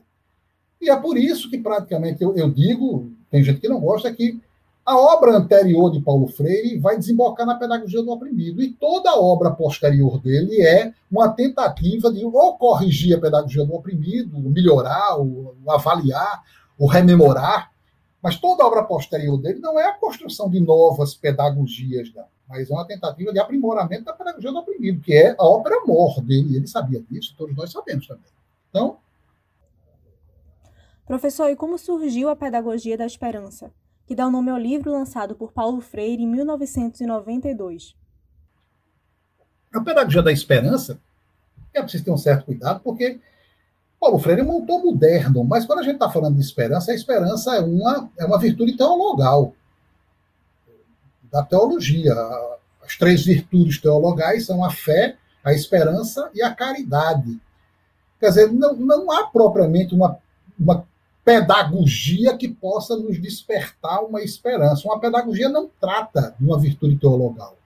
[0.80, 4.40] E é por isso que, praticamente, eu, eu digo, tem gente que não gosta, que
[4.84, 8.62] a obra anterior de Paulo Freire vai desembocar na pedagogia do oprimido.
[8.62, 13.74] E toda a obra posterior dele é uma tentativa de ou corrigir a pedagogia do
[13.74, 16.42] oprimido, melhorar, ou avaliar,
[16.78, 17.72] ou rememorar
[18.22, 22.70] Mas toda a obra posterior dele não é a construção de novas pedagogias, não, mas
[22.70, 26.56] é uma tentativa de aprimoramento da pedagogia do oprimido, que é a ópera mor dele.
[26.56, 28.24] Ele sabia disso, todos nós sabemos também.
[28.68, 28.98] Então.
[31.06, 33.70] Professor, e como surgiu a pedagogia da esperança,
[34.06, 37.94] que dá o nome ao livro lançado por Paulo Freire em 1992?
[39.72, 40.98] A pedagogia da esperança
[41.72, 43.20] é preciso ter um certo cuidado, porque
[43.98, 47.56] Paulo Freire é autor moderno, mas quando a gente está falando de esperança, a esperança
[47.56, 49.54] é uma, é uma virtude teologal
[51.32, 52.14] da teologia.
[52.82, 57.40] As três virtudes teologais são a fé, a esperança e a caridade.
[58.20, 60.18] Quer dizer, não, não há propriamente uma,
[60.58, 60.86] uma
[61.24, 64.86] pedagogia que possa nos despertar uma esperança.
[64.86, 67.56] Uma pedagogia não trata de uma virtude teologal.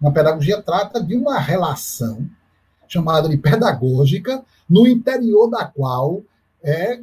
[0.00, 2.28] Uma pedagogia trata de uma relação
[2.88, 6.22] chamada de pedagógica, no interior da qual
[6.62, 7.00] é,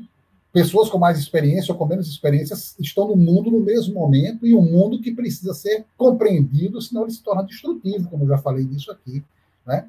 [0.54, 4.54] pessoas com mais experiência ou com menos experiência estão no mundo no mesmo momento e
[4.54, 8.66] um mundo que precisa ser compreendido, senão ele se torna destrutivo, como eu já falei
[8.66, 9.24] disso aqui.
[9.66, 9.86] Né?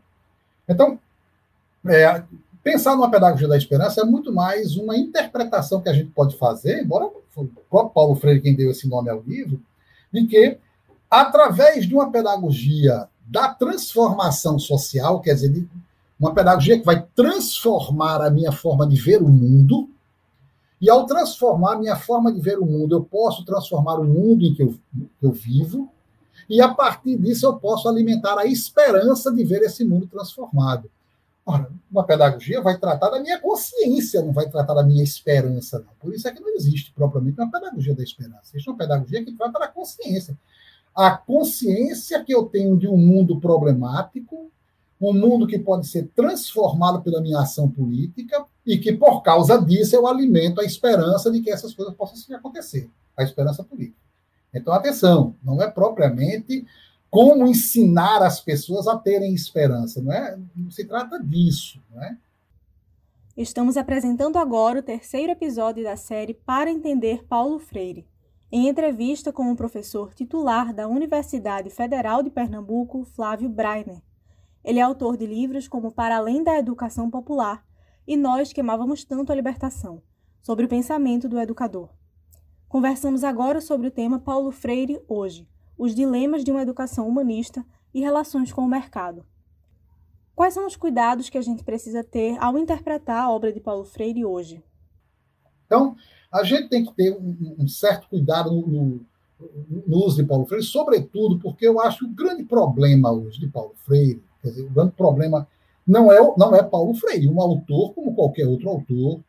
[0.69, 0.99] Então,
[1.87, 2.23] é,
[2.63, 6.83] pensar numa pedagogia da esperança é muito mais uma interpretação que a gente pode fazer,
[6.83, 9.61] embora o próprio Paulo Freire quem deu esse nome ao livro,
[10.13, 10.59] de que
[11.11, 15.67] através de uma pedagogia da transformação social, quer dizer,
[16.19, 19.89] uma pedagogia que vai transformar a minha forma de ver o mundo,
[20.81, 24.45] e ao transformar a minha forma de ver o mundo, eu posso transformar o mundo
[24.45, 24.75] em que eu,
[25.21, 25.89] eu vivo,
[26.49, 30.91] e a partir disso eu posso alimentar a esperança de ver esse mundo transformado.
[31.45, 35.81] Ora, uma pedagogia vai tratar da minha consciência, não vai tratar da minha esperança.
[35.81, 35.93] Não.
[35.99, 38.51] Por isso é que não existe propriamente uma pedagogia da esperança.
[38.53, 40.39] Existe uma pedagogia que trata da consciência
[40.95, 44.51] a consciência que eu tenho de um mundo problemático,
[45.01, 49.97] um mundo que pode ser transformado pela minha ação política e que, por causa disso,
[49.97, 54.01] eu alimento a esperança de que essas coisas possam acontecer, a esperança política.
[54.55, 56.65] Então, atenção, não é propriamente
[57.13, 60.35] como ensinar as pessoas a terem esperança, não é?
[60.57, 62.17] Não se trata disso, não é?
[63.37, 68.09] Estamos apresentando agora o terceiro episódio da série Para Entender Paulo Freire.
[68.51, 74.01] Em entrevista com o professor titular da Universidade Federal de Pernambuco, Flávio Breiner.
[74.65, 77.63] Ele é autor de livros como Para Além da Educação Popular
[78.07, 80.01] e Nós que Amávamos Tanto a Libertação,
[80.41, 81.91] sobre o pensamento do educador.
[82.71, 88.01] Conversamos agora sobre o tema Paulo Freire hoje, os dilemas de uma educação humanista e
[88.01, 89.25] relações com o mercado.
[90.35, 93.85] Quais são os cuidados que a gente precisa ter ao interpretar a obra de Paulo
[93.85, 94.63] Freire hoje?
[95.67, 95.97] Então,
[96.33, 99.07] a gente tem que ter um, certo cuidado no, no,
[99.87, 103.49] no, uso de Paulo Freire, sobretudo porque eu acho que o grande problema hoje de
[103.49, 105.47] Paulo Freire, quer dizer, o grande problema
[105.87, 109.21] não é, não é Paulo Freire, um autor como qualquer outro autor,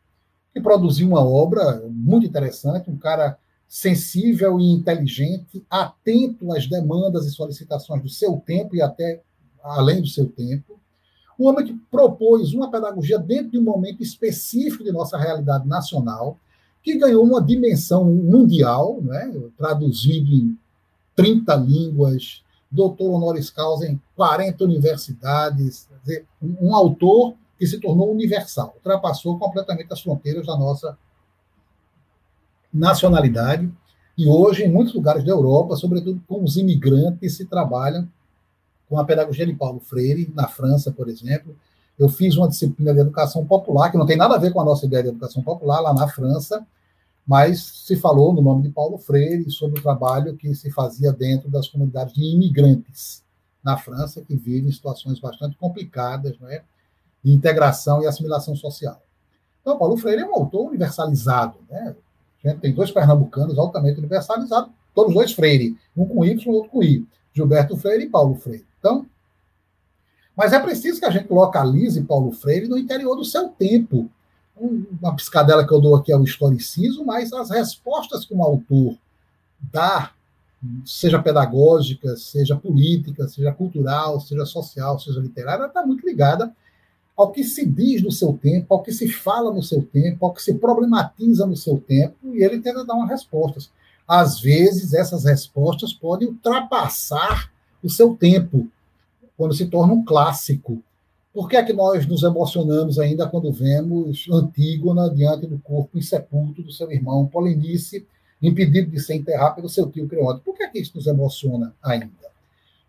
[0.52, 7.30] que produziu uma obra muito interessante, um cara sensível e inteligente, atento às demandas e
[7.30, 9.22] solicitações do seu tempo e até
[9.62, 10.78] além do seu tempo.
[11.38, 16.38] Um homem que propôs uma pedagogia dentro de um momento específico de nossa realidade nacional,
[16.82, 20.56] que ganhou uma dimensão mundial, né, traduzido em
[21.16, 25.88] 30 línguas, doutor honoris causa em 40 universidades,
[26.60, 30.98] um autor que se tornou universal, ultrapassou completamente as fronteiras da nossa
[32.74, 33.70] nacionalidade.
[34.18, 38.08] E hoje, em muitos lugares da Europa, sobretudo com os imigrantes, se trabalham
[38.88, 41.56] com a pedagogia de Paulo Freire, na França, por exemplo.
[41.98, 44.64] Eu fiz uma disciplina de educação popular, que não tem nada a ver com a
[44.64, 46.66] nossa ideia de educação popular, lá na França,
[47.26, 51.50] mas se falou no nome de Paulo Freire sobre o trabalho que se fazia dentro
[51.50, 53.22] das comunidades de imigrantes
[53.62, 56.62] na França, que vivem situações bastante complicadas não é?
[57.22, 59.00] de integração e assimilação social.
[59.62, 61.58] Então, Paulo Freire é um autor universalizado.
[61.70, 61.96] Né?
[62.44, 67.06] Gente tem dois pernambucanos altamente universalizados, todos dois Freire, um com Y outro com I.
[67.32, 68.66] Gilberto Freire e Paulo Freire.
[68.78, 69.06] Então,
[70.36, 74.10] mas é preciso que a gente localize Paulo Freire no interior do seu tempo,
[74.56, 78.96] uma piscadela que eu dou aqui é o historicismo, mas as respostas que um autor
[79.72, 80.12] dá,
[80.84, 86.54] seja pedagógica, seja política, seja cultural, seja social, seja literária, está muito ligada
[87.16, 90.32] ao que se diz no seu tempo, ao que se fala no seu tempo, ao
[90.32, 93.70] que se problematiza no seu tempo, e ele tenta dar umas respostas.
[94.06, 97.50] Às vezes, essas respostas podem ultrapassar
[97.82, 98.68] o seu tempo,
[99.36, 100.82] quando se torna um clássico.
[101.32, 106.62] Por que é que nós nos emocionamos ainda quando vemos Antígona diante do corpo insepulto
[106.62, 108.06] do seu irmão Polinice,
[108.40, 110.42] impedido de ser enterrado pelo seu tio Creonte?
[110.44, 112.08] Por que é que isso nos emociona ainda?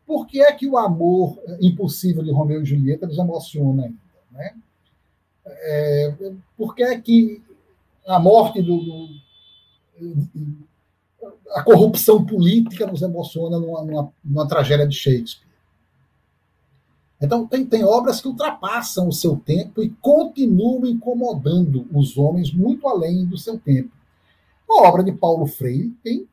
[0.05, 4.04] Por que é que o amor impossível de Romeu e Julieta nos emociona ainda?
[4.36, 4.56] Né?
[5.48, 6.13] É,
[6.58, 7.41] por que é que
[8.06, 9.08] a morte do, do
[11.52, 15.45] a corrupção política nos emociona numa, numa, numa tragédia de Shakespeare.
[17.21, 22.88] Então, tem, tem obras que ultrapassam o seu tempo e continuam incomodando os homens muito
[22.88, 23.89] além do seu tempo.
[24.69, 26.28] A obra de Paulo Freire tem,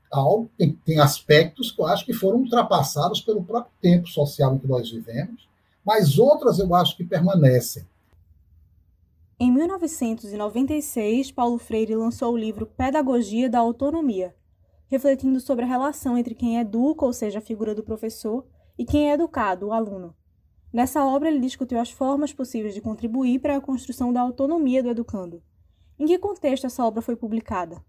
[0.59, 4.67] tem, tem aspectos que eu acho que foram ultrapassados pelo próprio tempo social em que
[4.67, 5.49] nós vivemos,
[5.85, 7.85] mas outras eu acho que permanecem.
[9.43, 14.33] Em 1996, Paulo Freire lançou o livro Pedagogia da Autonomia,
[14.87, 18.47] refletindo sobre a relação entre quem educa, ou seja, a figura do professor,
[18.79, 20.15] e quem é educado, o aluno.
[20.73, 24.91] Nessa obra, ele discutiu as formas possíveis de contribuir para a construção da autonomia do
[24.91, 25.43] educando.
[25.99, 27.83] Em que contexto essa obra foi publicada?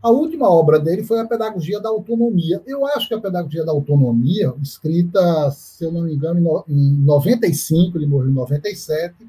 [0.00, 2.62] A última obra dele foi a Pedagogia da Autonomia.
[2.64, 7.98] Eu acho que a Pedagogia da Autonomia, escrita, se eu não me engano, em 95,
[7.98, 9.26] ele morreu em 97,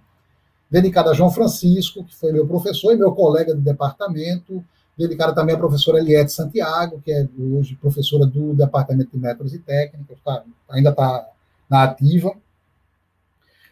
[0.69, 4.63] dedicada a João Francisco, que foi meu professor e meu colega de departamento,
[4.97, 9.59] dedicada também à professora Eliette Santiago, que é hoje professora do Departamento de Métodos e
[9.59, 11.27] Técnicas, tá, ainda está
[11.69, 12.33] na ativa.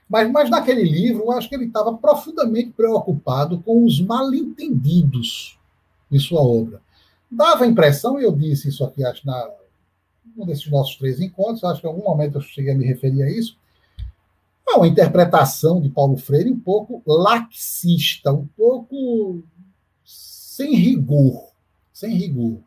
[0.10, 5.60] Mas, mas naquele livro, eu acho que ele estava profundamente preocupado com os mal-entendidos
[6.10, 6.81] de sua obra.
[7.29, 9.49] Dava a impressão, e eu disse isso aqui, acho, na
[10.38, 13.23] um desses nossos três encontros, acho que em algum momento eu cheguei a me referir
[13.23, 13.57] a isso,
[14.69, 19.43] é uma interpretação de Paulo Freire um pouco laxista, um pouco
[20.03, 21.51] sem rigor,
[21.93, 22.60] sem rigor.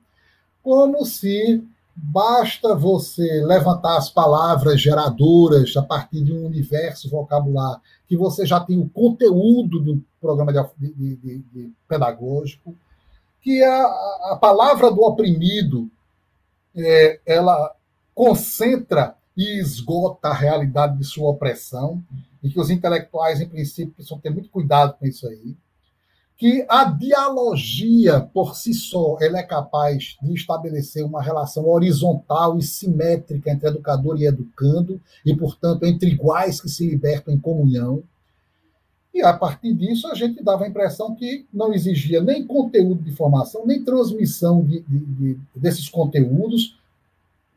[0.63, 1.63] Como se
[2.03, 8.59] Basta você levantar as palavras geradoras a partir de um universo vocabular que você já
[8.59, 12.75] tem o conteúdo do programa de, de, de, de pedagógico,
[13.43, 13.83] que a,
[14.33, 15.91] a, palavra do oprimido
[16.75, 17.75] é, ela
[18.15, 22.03] concentra e esgota a realidade de sua opressão
[22.43, 25.57] e que os intelectuais, em princípio, precisam ter muito cuidado com isso aí
[26.41, 32.63] que a dialogia por si só ela é capaz de estabelecer uma relação horizontal e
[32.63, 38.03] simétrica entre educador e educando, e, portanto, entre iguais que se libertam em comunhão.
[39.13, 43.13] E, a partir disso, a gente dava a impressão que não exigia nem conteúdo de
[43.13, 46.80] formação, nem transmissão de, de, de, desses conteúdos,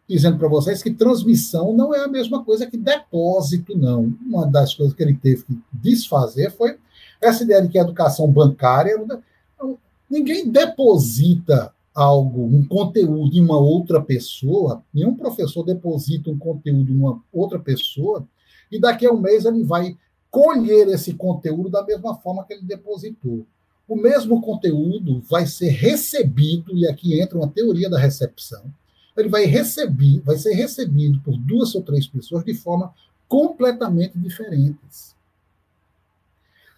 [0.07, 4.13] dizendo para vocês que transmissão não é a mesma coisa que depósito, não.
[4.25, 6.77] Uma das coisas que ele teve que desfazer foi
[7.21, 8.95] essa ideia de que a educação bancária.
[10.09, 16.97] Ninguém deposita algo, um conteúdo em uma outra pessoa, nenhum professor deposita um conteúdo em
[16.97, 18.27] uma outra pessoa,
[18.71, 19.95] e daqui a um mês ele vai
[20.29, 23.45] colher esse conteúdo da mesma forma que ele depositou.
[23.87, 28.63] O mesmo conteúdo vai ser recebido, e aqui entra uma teoria da recepção,
[29.17, 32.93] ele vai receber, vai ser recebido por duas ou três pessoas de forma
[33.27, 35.13] completamente diferentes.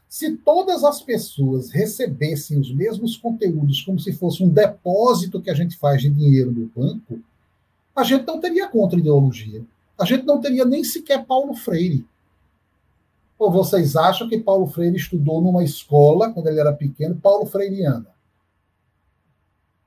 [0.08, 5.54] Se todas as pessoas recebessem os mesmos conteúdos como se fosse um depósito que a
[5.54, 7.19] gente faz de dinheiro no banco,
[7.95, 9.63] a gente não teria contra-ideologia.
[9.98, 12.06] A gente não teria nem sequer Paulo Freire.
[13.38, 18.08] Ou vocês acham que Paulo Freire estudou numa escola, quando ele era pequeno, Paulo Freireana?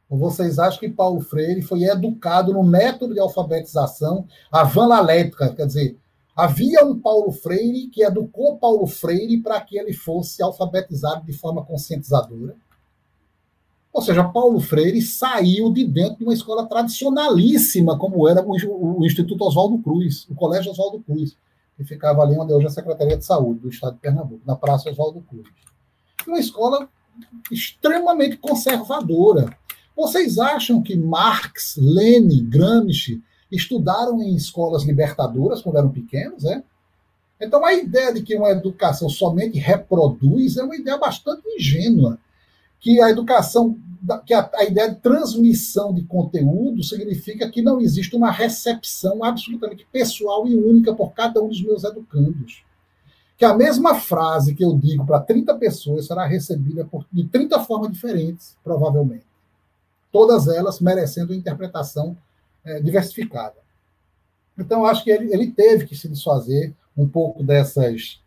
[0.08, 5.98] Ou vocês acham que Paulo Freire foi educado no método de alfabetização avanalética, quer dizer,
[6.38, 11.64] Havia um Paulo Freire que educou Paulo Freire para que ele fosse alfabetizado de forma
[11.64, 12.54] conscientizadora.
[13.92, 19.44] Ou seja, Paulo Freire saiu de dentro de uma escola tradicionalíssima, como era o, Instituto
[19.44, 21.36] Oswaldo Cruz, o Colégio Oswaldo Cruz,
[21.76, 24.54] que ficava ali onde hoje é a Secretaria de Saúde do Estado de Pernambuco, na
[24.54, 25.48] Praça Oswaldo Cruz.
[26.24, 26.88] Uma escola
[27.50, 29.58] extremamente conservadora.
[29.98, 36.62] Vocês acham que Marx, Lenin, Gramsci estudaram em escolas libertadoras quando eram pequenos, né?
[37.40, 42.16] Então a ideia de que uma educação somente reproduz é uma ideia bastante ingênua,
[42.78, 43.76] que a educação,
[44.24, 49.84] que a, a ideia de transmissão de conteúdo significa que não existe uma recepção absolutamente
[49.90, 52.62] pessoal e única por cada um dos meus educandos.
[53.36, 57.58] Que a mesma frase que eu digo para 30 pessoas será recebida por, de 30
[57.64, 59.27] formas diferentes, provavelmente.
[60.12, 62.16] Todas elas merecendo interpretação
[62.64, 63.56] é, diversificada.
[64.58, 68.20] Então, acho que ele, ele teve que se desfazer um pouco dessas,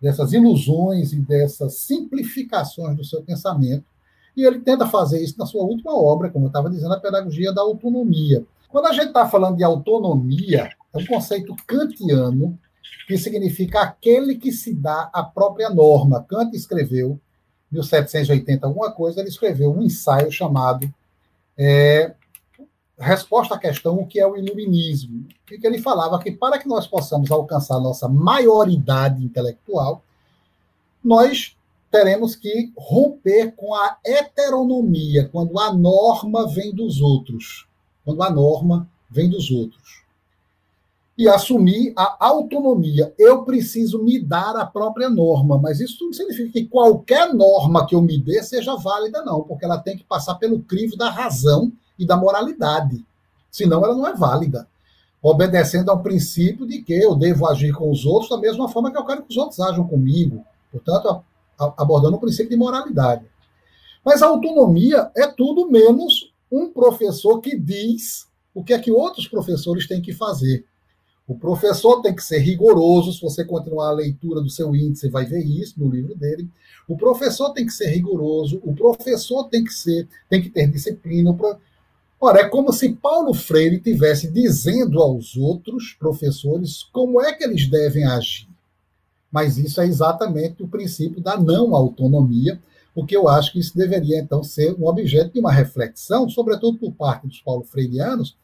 [0.00, 3.84] dessas ilusões e dessas simplificações do seu pensamento.
[4.36, 7.52] E ele tenta fazer isso na sua última obra, como eu estava dizendo, a Pedagogia
[7.52, 8.44] da Autonomia.
[8.68, 12.58] Quando a gente está falando de autonomia, é um conceito kantiano
[13.06, 16.24] que significa aquele que se dá a própria norma.
[16.26, 17.20] Kant escreveu,
[17.70, 20.92] 1780 alguma coisa, ele escreveu um ensaio chamado
[21.58, 22.14] é,
[22.98, 26.68] resposta à questão o que é o iluminismo, e que ele falava que para que
[26.68, 30.02] nós possamos alcançar nossa maioridade intelectual,
[31.02, 31.56] nós
[31.90, 37.66] teremos que romper com a heteronomia, quando a norma vem dos outros.
[38.04, 40.01] quando a norma vem dos outros.
[41.16, 43.12] E assumir a autonomia.
[43.18, 47.94] Eu preciso me dar a própria norma, mas isso não significa que qualquer norma que
[47.94, 51.70] eu me dê seja válida, não, porque ela tem que passar pelo crivo da razão
[51.98, 53.04] e da moralidade.
[53.50, 54.66] Senão ela não é válida.
[55.22, 58.98] Obedecendo ao princípio de que eu devo agir com os outros da mesma forma que
[58.98, 60.44] eu quero que os outros ajam comigo.
[60.72, 61.22] Portanto,
[61.76, 63.24] abordando o princípio de moralidade.
[64.04, 69.28] Mas a autonomia é tudo menos um professor que diz o que é que outros
[69.28, 70.64] professores têm que fazer.
[71.26, 73.12] O professor tem que ser rigoroso.
[73.12, 76.48] Se você continuar a leitura do seu índice, vai ver isso no livro dele.
[76.88, 78.60] O professor tem que ser rigoroso.
[78.64, 81.36] O professor tem que ser, tem que ter disciplina.
[82.20, 87.68] Ora, é como se Paulo Freire tivesse dizendo aos outros professores como é que eles
[87.68, 88.48] devem agir.
[89.30, 92.60] Mas isso é exatamente o princípio da não autonomia,
[92.94, 96.92] porque eu acho que isso deveria, então, ser um objeto de uma reflexão, sobretudo por
[96.92, 98.36] parte dos paulo freirianos,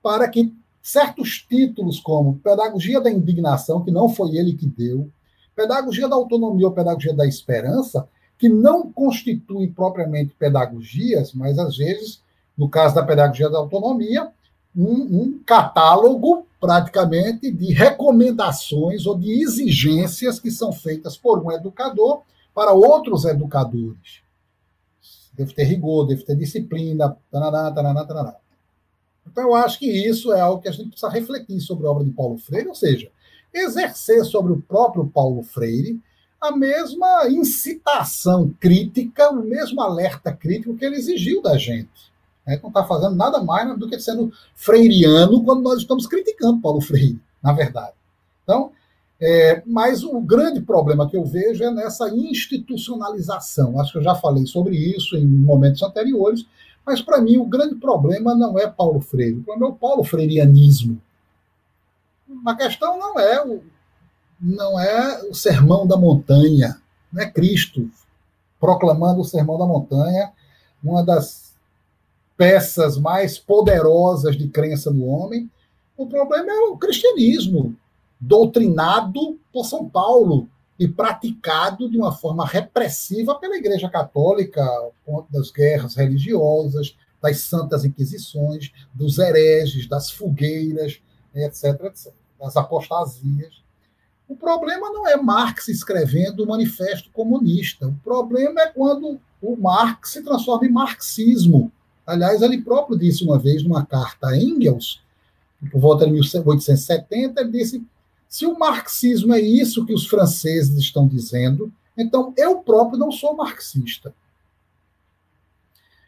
[0.00, 0.54] para que
[0.86, 5.10] certos títulos como Pedagogia da Indignação, que não foi ele que deu,
[5.52, 8.08] Pedagogia da Autonomia ou Pedagogia da Esperança,
[8.38, 12.22] que não constituem propriamente pedagogias, mas às vezes,
[12.56, 14.30] no caso da Pedagogia da Autonomia,
[14.76, 22.22] um, um catálogo praticamente de recomendações ou de exigências que são feitas por um educador
[22.54, 24.22] para outros educadores.
[25.32, 28.36] Deve ter rigor, deve ter disciplina, taraná, taraná, taraná.
[29.30, 32.04] Então, eu acho que isso é algo que a gente precisa refletir sobre a obra
[32.04, 33.10] de Paulo Freire, ou seja,
[33.52, 36.00] exercer sobre o próprio Paulo Freire
[36.40, 42.12] a mesma incitação crítica, o mesmo alerta crítico que ele exigiu da gente.
[42.46, 42.58] Né?
[42.62, 47.18] Não está fazendo nada mais do que sendo freiriano quando nós estamos criticando Paulo Freire,
[47.42, 47.94] na verdade.
[48.44, 48.70] Então,
[49.20, 53.80] é, mas o grande problema que eu vejo é nessa institucionalização.
[53.80, 56.46] Acho que eu já falei sobre isso em momentos anteriores,
[56.86, 60.04] mas para mim o grande problema não é Paulo Freire, o problema é o Paulo
[60.04, 61.02] Freirianismo.
[62.46, 63.62] A questão não é o,
[64.40, 66.80] não é o sermão da montanha,
[67.12, 67.90] não é Cristo
[68.60, 70.32] proclamando o sermão da montanha,
[70.82, 71.54] uma das
[72.36, 75.50] peças mais poderosas de crença no homem.
[75.96, 77.74] O problema é o cristianismo,
[78.20, 80.48] doutrinado por São Paulo
[80.78, 84.64] e praticado de uma forma repressiva pela Igreja Católica,
[85.30, 91.00] das guerras religiosas, das santas inquisições, dos hereges, das fogueiras,
[91.34, 93.62] etc, etc, das apostasias.
[94.28, 97.86] O problema não é Marx escrevendo o Manifesto Comunista.
[97.86, 101.72] O problema é quando o Marx se transforma em marxismo
[102.06, 105.02] Aliás, ele próprio disse uma vez, numa carta a Engels,
[105.72, 107.84] por volta de 1870, ele disse:
[108.28, 113.36] se o marxismo é isso que os franceses estão dizendo, então eu próprio não sou
[113.36, 114.12] marxista.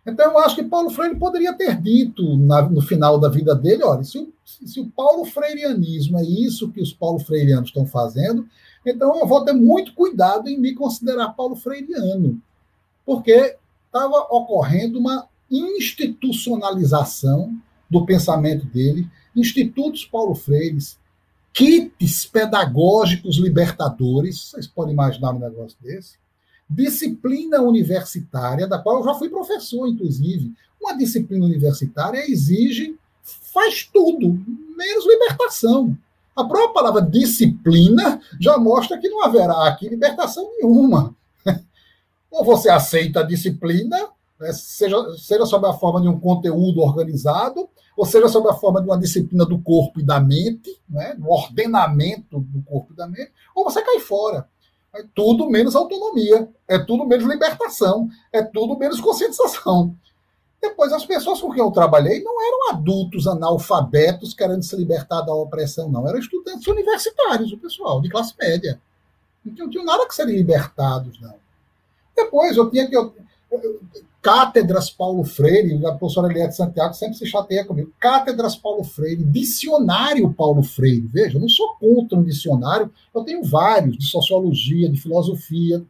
[0.09, 3.85] Então, eu acho que Paulo Freire poderia ter dito na, no final da vida dele:
[3.85, 8.49] olha, se o, se o Paulo Freireanismo é isso que os Paulo Freireanos estão fazendo,
[8.87, 12.41] então eu vou ter muito cuidado em me considerar Paulo Freireano,
[13.05, 17.55] porque estava ocorrendo uma institucionalização
[17.89, 19.07] do pensamento dele,
[19.37, 20.79] institutos Paulo Freire,
[21.59, 26.16] kits pedagógicos libertadores, vocês podem imaginar um negócio desse,
[26.70, 30.52] disciplina universitária, da qual eu já fui professor, inclusive.
[30.80, 32.96] Uma disciplina universitária exige,
[33.52, 34.40] faz tudo,
[34.76, 35.98] menos libertação.
[36.36, 41.12] A própria palavra disciplina já mostra que não haverá aqui libertação nenhuma.
[42.30, 47.68] Ou você aceita a disciplina, né, seja, seja sob a forma de um conteúdo organizado,
[47.97, 51.30] ou seja sob a forma de uma disciplina do corpo e da mente, né, um
[51.30, 54.49] ordenamento do corpo e da mente, ou você cai fora.
[54.95, 59.95] É tudo menos autonomia, é tudo menos libertação, é tudo menos conscientização.
[60.61, 65.32] Depois, as pessoas com quem eu trabalhei não eram adultos analfabetos querendo se libertar da
[65.32, 66.09] opressão, não.
[66.09, 68.80] Eram estudantes universitários, o pessoal, de classe média.
[69.45, 71.34] Não tinham nada que serem libertados, não.
[72.16, 72.97] Depois, eu tinha que.
[72.97, 73.14] Eu,
[74.21, 77.93] Cátedras Paulo Freire, a professora Eliette Santiago sempre se chateia comigo.
[78.01, 81.07] Cátedras Paulo Freire, dicionário Paulo Freire.
[81.07, 85.85] Veja, eu não sou contra um dicionário, eu tenho vários, de sociologia, de filosofia.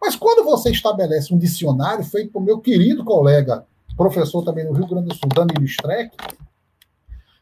[0.00, 3.66] Mas quando você estabelece um dicionário feito por meu querido colega,
[3.96, 6.16] professor também no Rio Grande do Sul, Danilo Streck,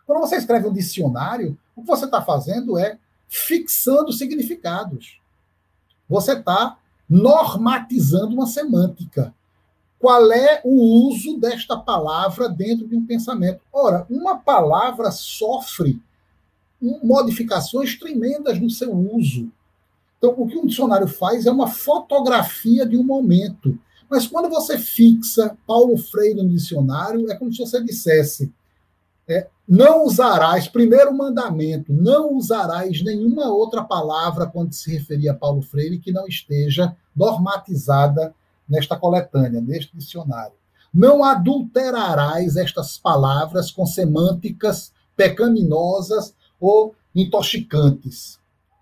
[0.04, 2.98] quando você escreve um dicionário, o que você está fazendo é
[3.28, 5.20] fixando significados.
[6.08, 6.76] Você está
[7.08, 9.32] normatizando uma semântica
[10.02, 13.60] qual é o uso desta palavra dentro de um pensamento.
[13.72, 16.02] Ora, uma palavra sofre
[17.04, 19.48] modificações tremendas no seu uso.
[20.18, 23.78] Então, o que um dicionário faz é uma fotografia de um momento.
[24.10, 28.52] Mas quando você fixa Paulo Freire no dicionário, é como se você dissesse:
[29.28, 35.62] é, não usarás, primeiro mandamento, não usarás nenhuma outra palavra quando se referir a Paulo
[35.62, 38.34] Freire que não esteja normatizada
[38.72, 40.54] nesta coletânea, neste dicionário.
[40.92, 48.40] Não adulterarás estas palavras com semânticas pecaminosas ou intoxicantes.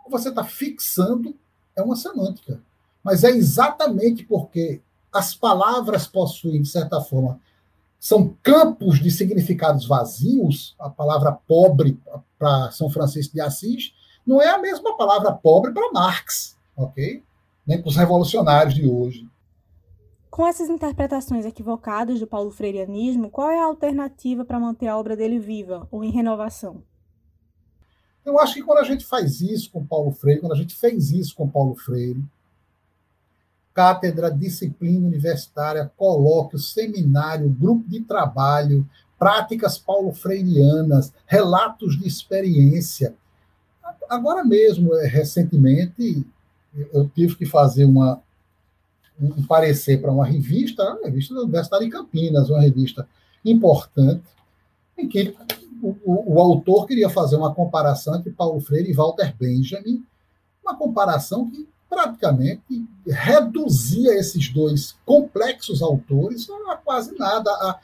[0.09, 1.35] Você está fixando
[1.77, 2.61] é uma semântica.
[3.03, 4.81] Mas é exatamente porque
[5.13, 7.41] as palavras possuem, de certa forma,
[7.99, 11.99] são campos de significados vazios, a palavra pobre
[12.39, 13.93] para São Francisco de Assis
[14.27, 17.23] não é a mesma palavra pobre para Marx, ok?
[17.67, 19.27] Nem para os revolucionários de hoje.
[20.41, 25.15] Com essas interpretações equivocadas do Paulo Freireanismo, qual é a alternativa para manter a obra
[25.15, 26.83] dele viva ou em renovação?
[28.25, 31.11] Eu acho que quando a gente faz isso com Paulo Freire, quando a gente fez
[31.11, 32.25] isso com Paulo Freire,
[33.75, 38.89] cátedra, disciplina universitária, colóquio, seminário, grupo de trabalho,
[39.19, 43.15] práticas paulo-freirianas, relatos de experiência.
[44.09, 46.27] Agora mesmo, recentemente,
[46.95, 48.23] eu tive que fazer uma,
[49.21, 53.07] um parecer para uma revista, a revista da Universidade de Campinas, uma revista
[53.45, 54.25] importante,
[54.97, 55.35] em que
[55.83, 60.05] o, o, o, autor queria fazer uma comparação entre Paulo Freire e Walter Benjamin,
[60.63, 67.81] uma comparação que praticamente reduzia esses dois complexos autores a quase nada, a,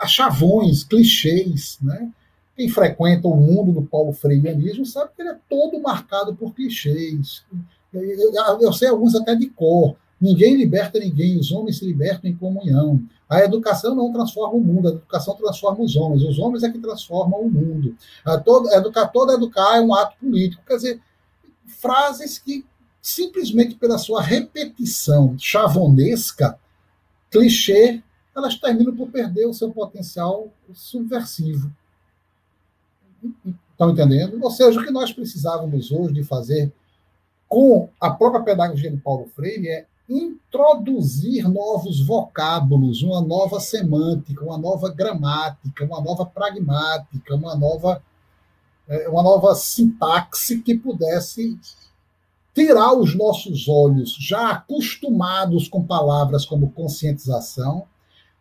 [0.00, 1.78] a chavões, clichês.
[1.82, 2.10] Né?
[2.54, 7.44] Quem frequenta o mundo do Paulo Freireanismo sabe que ele é todo marcado por clichês.
[7.92, 9.96] Eu, sei alguns até de cor.
[10.20, 13.00] Ninguém liberta ninguém, os homens se libertam em comunhão.
[13.28, 16.22] A educação não transforma o mundo, a educação transforma os homens.
[16.24, 17.96] Os homens é que transformam o mundo.
[18.24, 20.62] A todo, educar, todo educar é um ato político.
[20.66, 21.00] Quer dizer,
[21.66, 22.64] frases que
[23.00, 26.58] simplesmente pela sua repetição chavonesca,
[27.30, 28.02] clichê,
[28.36, 31.70] elas terminam por perder o seu potencial subversivo.
[33.72, 34.38] Estão entendendo?
[34.42, 36.72] Ou seja, o que nós precisávamos hoje de fazer
[37.48, 44.56] com a própria pedagogia de Paulo Freire é introduzir novos vocábulos, uma nova semântica, uma
[44.56, 48.02] nova gramática, uma nova pragmática, uma nova,
[48.88, 51.58] é, uma nova sintaxe que pudesse
[52.54, 57.86] tirar os nossos olhos, já acostumados com palavras como conscientização,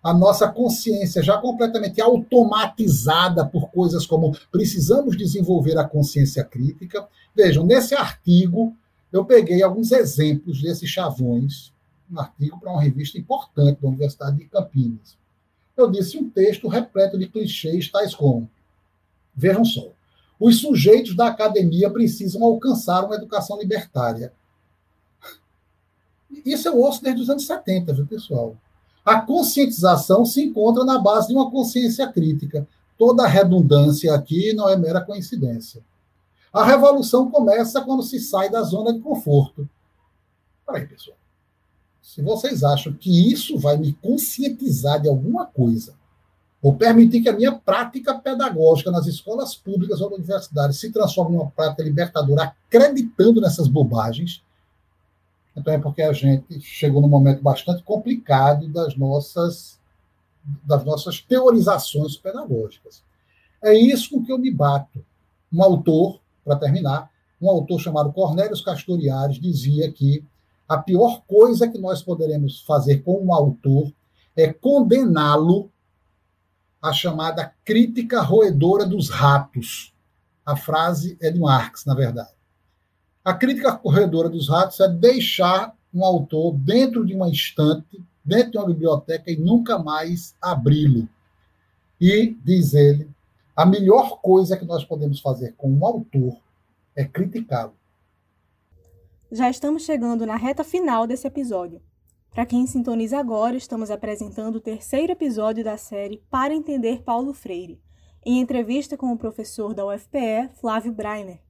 [0.01, 7.05] a nossa consciência já completamente automatizada por coisas como precisamos desenvolver a consciência crítica.
[7.35, 8.73] Vejam, nesse artigo
[9.11, 11.71] eu peguei alguns exemplos desses chavões,
[12.11, 15.17] um artigo para uma revista importante da Universidade de Campinas.
[15.75, 18.49] Eu disse um texto repleto de clichês tais como:
[19.35, 19.91] vejam só,
[20.39, 24.33] os sujeitos da academia precisam alcançar uma educação libertária.
[26.45, 28.55] Isso eu ouço desde os anos 70, viu, pessoal?
[29.03, 32.67] A conscientização se encontra na base de uma consciência crítica.
[32.97, 35.81] Toda redundância aqui não é mera coincidência.
[36.51, 39.69] A revolução começa quando se sai da zona de conforto.
[40.65, 41.17] Peraí, pessoal.
[42.01, 45.93] Se vocês acham que isso vai me conscientizar de alguma coisa,
[46.61, 51.39] ou permitir que a minha prática pedagógica nas escolas públicas ou universidades se transforme em
[51.39, 54.41] uma prática libertadora, acreditando nessas bobagens,
[55.55, 59.79] então é porque a gente chegou num momento bastante complicado das nossas,
[60.63, 63.03] das nossas teorizações pedagógicas.
[63.63, 65.03] É isso com que eu me bato.
[65.51, 70.23] Um autor, para terminar, um autor chamado Cornelius Castoriares dizia que
[70.67, 73.91] a pior coisa que nós poderemos fazer com um autor
[74.35, 75.69] é condená-lo
[76.81, 79.93] a chamada crítica roedora dos ratos.
[80.45, 82.31] A frase é de Marx, na verdade.
[83.23, 88.57] A crítica roedora dos ratos é deixar um autor dentro de uma estante, dentro de
[88.57, 91.09] uma biblioteca e nunca mais abri-lo.
[91.99, 93.09] E, diz ele,
[93.57, 96.37] a melhor coisa que nós podemos fazer com um autor
[96.95, 97.73] é criticá-lo.
[99.31, 101.81] Já estamos chegando na reta final desse episódio.
[102.29, 107.81] Para quem sintoniza agora, estamos apresentando o terceiro episódio da série Para Entender Paulo Freire,
[108.23, 111.41] em entrevista com o professor da UFPE, Flávio Breiner.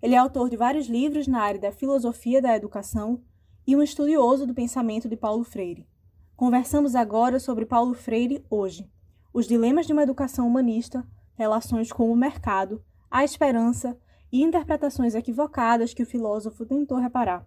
[0.00, 3.20] Ele é autor de vários livros na área da filosofia da educação
[3.66, 5.86] e um estudioso do pensamento de Paulo Freire.
[6.34, 8.90] Conversamos agora sobre Paulo Freire hoje,
[9.30, 11.06] os dilemas de uma educação humanista,
[11.38, 13.96] relações com o mercado, a esperança
[14.30, 17.46] e interpretações equivocadas que o filósofo tentou reparar.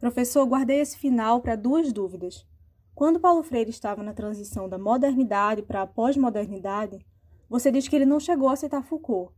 [0.00, 2.46] Professor, guardei esse final para duas dúvidas.
[2.94, 7.04] Quando Paulo Freire estava na transição da modernidade para a pós-modernidade,
[7.50, 9.32] você diz que ele não chegou a aceitar Foucault.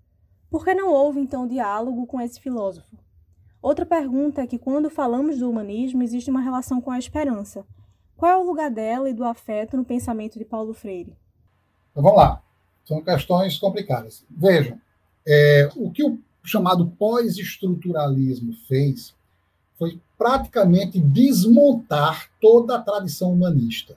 [0.49, 2.97] Por que não houve, então, diálogo com esse filósofo?
[3.61, 7.67] Outra pergunta é que, quando falamos do humanismo, existe uma relação com a esperança.
[8.17, 11.17] Qual é o lugar dela e do afeto no pensamento de Paulo Freire?
[11.91, 12.46] Então, vamos lá.
[12.87, 14.25] São questões complicadas.
[14.31, 14.81] Vejam,
[15.27, 19.15] é, o que o chamado pós-estruturalismo fez
[19.79, 23.97] foi praticamente desmontar toda a tradição humanista.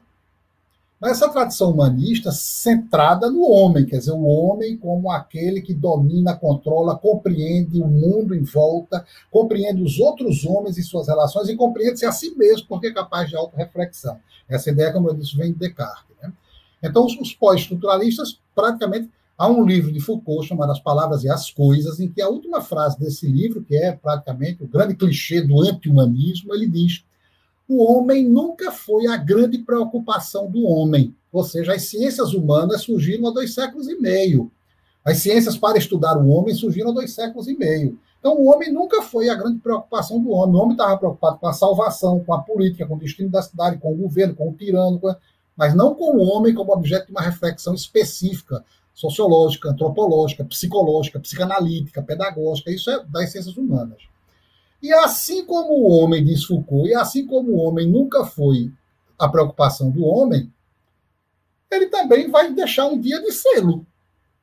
[0.99, 6.35] Mas essa tradição humanista centrada no homem, quer dizer, o homem como aquele que domina,
[6.35, 12.05] controla, compreende o mundo em volta, compreende os outros homens e suas relações e compreende-se
[12.05, 14.19] a si mesmo, porque é capaz de autorreflexão.
[14.49, 16.17] Essa ideia, como eu disse, vem de Descartes.
[16.21, 16.33] Né?
[16.83, 21.99] Então, os pós-estruturalistas, praticamente, há um livro de Foucault chamado As Palavras e as Coisas,
[21.99, 26.53] em que a última frase desse livro, que é praticamente o grande clichê do anti-humanismo,
[26.53, 27.03] ele diz
[27.70, 31.16] o homem nunca foi a grande preocupação do homem.
[31.32, 34.51] Ou seja, as ciências humanas surgiram há dois séculos e meio.
[35.05, 37.99] As ciências para estudar o homem surgiram há dois séculos e meio.
[38.20, 40.55] Então, o homem nunca foi a grande preocupação do homem.
[40.55, 43.78] O homem estava preocupado com a salvação, com a política, com o destino da cidade,
[43.78, 45.16] com o governo, com o tirano, com...
[45.60, 52.01] mas não com o homem como objeto de uma reflexão específica, sociológica, antropológica, psicológica, psicanalítica,
[52.01, 52.72] pedagógica.
[52.72, 54.01] Isso é das ciências humanas.
[54.82, 58.72] E assim como o homem, diz Foucault, e assim como o homem nunca foi
[59.20, 60.49] a preocupação do homem,
[61.70, 63.86] ele também vai deixar um dia de selo.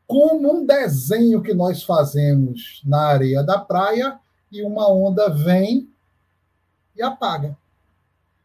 [0.06, 4.20] Como um desenho que nós fazemos na areia da praia
[4.52, 5.88] e uma onda vem
[6.94, 7.56] e apaga.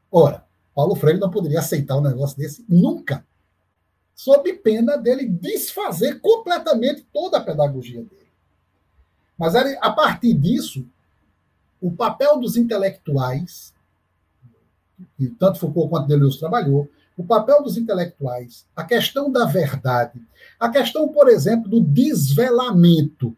[0.10, 3.26] Ora, Paulo Freire não poderia aceitar um negócio desse nunca,
[4.16, 8.32] sob pena dele desfazer completamente toda a pedagogia dele.
[9.38, 10.86] Mas a partir disso,
[11.82, 13.74] o papel dos intelectuais,
[15.18, 20.22] que tanto Foucault quanto Deleuze trabalhou, o papel dos intelectuais, a questão da verdade,
[20.60, 23.36] a questão, por exemplo, do desvelamento,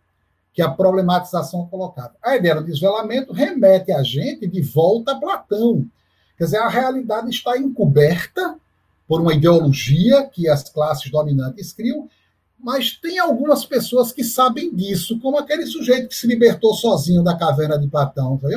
[0.53, 2.15] que a problematização colocava.
[2.21, 5.89] A ideia do desvelamento remete a gente de volta a Platão.
[6.37, 8.57] Quer dizer, a realidade está encoberta
[9.07, 12.09] por uma ideologia que as classes dominantes criam,
[12.59, 17.37] mas tem algumas pessoas que sabem disso, como aquele sujeito que se libertou sozinho da
[17.37, 18.37] caverna de Platão.
[18.37, 18.47] Tá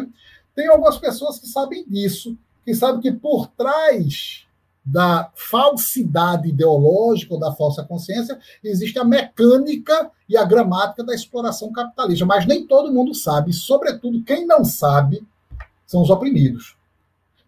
[0.55, 4.47] tem algumas pessoas que sabem disso, que sabem que por trás
[4.85, 11.73] da falsidade ideológica ou da falsa consciência existe a mecânica e a gramática da exploração
[11.73, 12.25] capitalista.
[12.25, 15.27] Mas nem todo mundo sabe, sobretudo quem não sabe
[15.85, 16.76] são os oprimidos.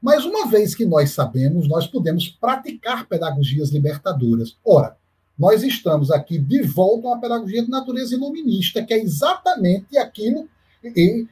[0.01, 4.57] Mas uma vez que nós sabemos, nós podemos praticar pedagogias libertadoras.
[4.65, 4.97] Ora,
[5.39, 10.49] nós estamos aqui de volta a uma pedagogia de natureza iluminista, que é exatamente aquilo
[10.81, 11.27] que,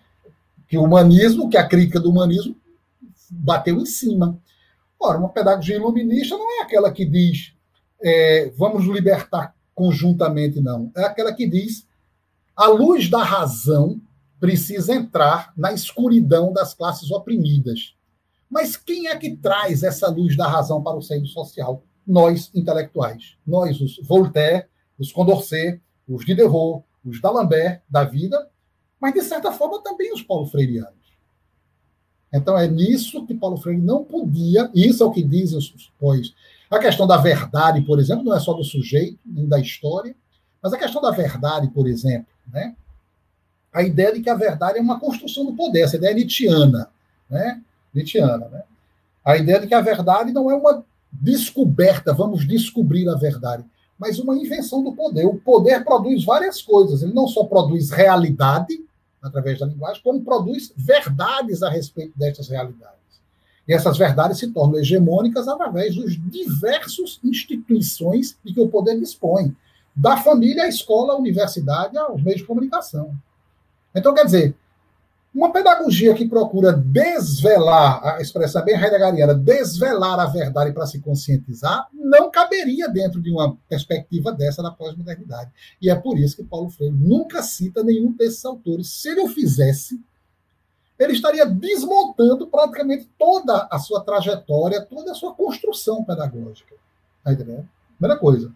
[0.68, 2.56] que o humanismo, que a crítica do humanismo
[3.30, 4.38] bateu em cima.
[4.98, 7.52] Ora, uma pedagogia iluminista não é aquela que diz
[8.00, 10.90] é, vamos libertar conjuntamente, não.
[10.96, 11.86] É aquela que diz
[12.54, 14.00] a luz da razão
[14.40, 17.95] precisa entrar na escuridão das classes oprimidas.
[18.50, 21.82] Mas quem é que traz essa luz da razão para o seio social?
[22.06, 24.66] nós intelectuais, nós, os Voltaire,
[24.98, 28.48] os Condorcet, os Diderot, os D'Alembert da vida,
[29.00, 30.94] mas de certa forma também os Paulo Freireanos.
[32.32, 35.92] Então é nisso que Paulo Freire não podia, e isso é o que dizem os
[35.98, 36.34] pós.
[36.70, 40.14] A questão da verdade, por exemplo, não é só do sujeito, nem da história,
[40.62, 42.74] mas a questão da verdade, por exemplo, né?
[43.72, 46.90] A ideia de que a verdade é uma construção do poder, essa ideia é Nietzscheana,
[47.28, 47.62] né?
[47.96, 48.62] Nietzscheana, né?
[49.24, 53.64] A ideia de que a verdade não é uma descoberta, vamos descobrir a verdade,
[53.98, 55.24] mas uma invenção do poder.
[55.26, 57.02] O poder produz várias coisas.
[57.02, 58.84] Ele não só produz realidade
[59.22, 62.96] através da linguagem, como produz verdades a respeito destas realidades.
[63.66, 69.56] E essas verdades se tornam hegemônicas através dos diversos instituições de que o poder dispõe,
[69.94, 73.12] da família à escola, à universidade, aos meios de comunicação.
[73.94, 74.54] Então, quer dizer,
[75.36, 80.98] uma pedagogia que procura desvelar, a expressão é bem heideggeriana, desvelar a verdade para se
[80.98, 85.50] conscientizar, não caberia dentro de uma perspectiva dessa da pós-modernidade.
[85.80, 88.90] E é por isso que Paulo Freire nunca cita nenhum desses autores.
[88.90, 90.02] Se ele o fizesse,
[90.98, 96.74] ele estaria desmontando praticamente toda a sua trajetória, toda a sua construção pedagógica.
[97.22, 97.68] Tá entendendo?
[97.98, 98.50] Primeira coisa.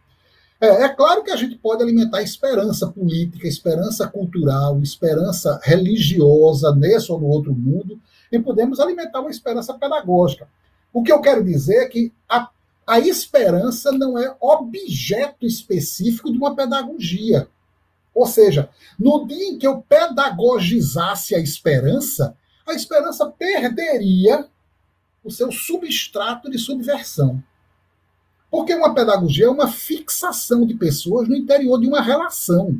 [0.60, 7.10] É, é, claro que a gente pode alimentar esperança política, esperança cultural, esperança religiosa nesse
[7.10, 7.98] ou no outro mundo,
[8.30, 10.46] e podemos alimentar uma esperança pedagógica.
[10.92, 12.50] O que eu quero dizer é que a,
[12.86, 17.48] a esperança não é objeto específico de uma pedagogia.
[18.14, 22.36] Ou seja, no dia em que eu pedagogizasse a esperança,
[22.66, 24.46] a esperança perderia
[25.24, 27.42] o seu substrato de subversão.
[28.50, 32.76] Porque uma pedagogia é uma fixação de pessoas no interior de uma relação.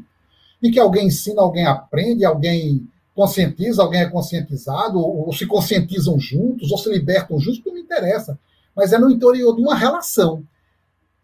[0.61, 6.19] E que alguém ensina, alguém aprende, alguém conscientiza, alguém é conscientizado, ou, ou se conscientizam
[6.19, 8.39] juntos, ou se libertam juntos, não interessa.
[8.75, 10.43] Mas é no interior de uma relação.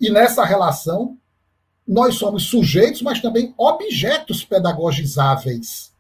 [0.01, 1.17] E nessa relação,
[1.87, 5.93] nós somos sujeitos, mas também objetos pedagogizáveis.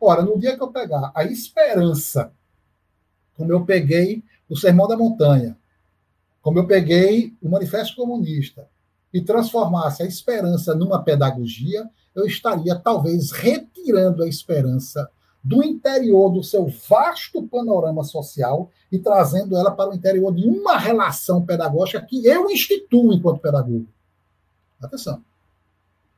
[0.00, 2.32] Ora, no dia que eu pegar a esperança,
[3.36, 5.56] como eu peguei o Sermão da Montanha,
[6.42, 8.68] como eu peguei o Manifesto Comunista,
[9.12, 15.08] e transformasse a esperança numa pedagogia, eu estaria talvez retirando a esperança
[15.44, 20.78] do interior do seu vasto panorama social e trazendo ela para o interior de uma
[20.78, 23.86] relação pedagógica que eu instituo enquanto pedagogo.
[24.80, 25.22] Atenção.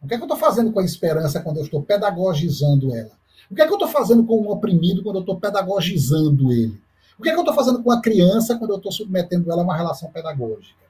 [0.01, 3.13] O que é que eu estou fazendo com a esperança quando eu estou pedagogizando ela?
[3.51, 6.79] O que é que eu estou fazendo com um oprimido quando eu estou pedagogizando ele?
[7.19, 9.63] O que é que eu estou fazendo com a criança quando eu estou submetendo ela
[9.63, 10.85] a uma relação pedagógica?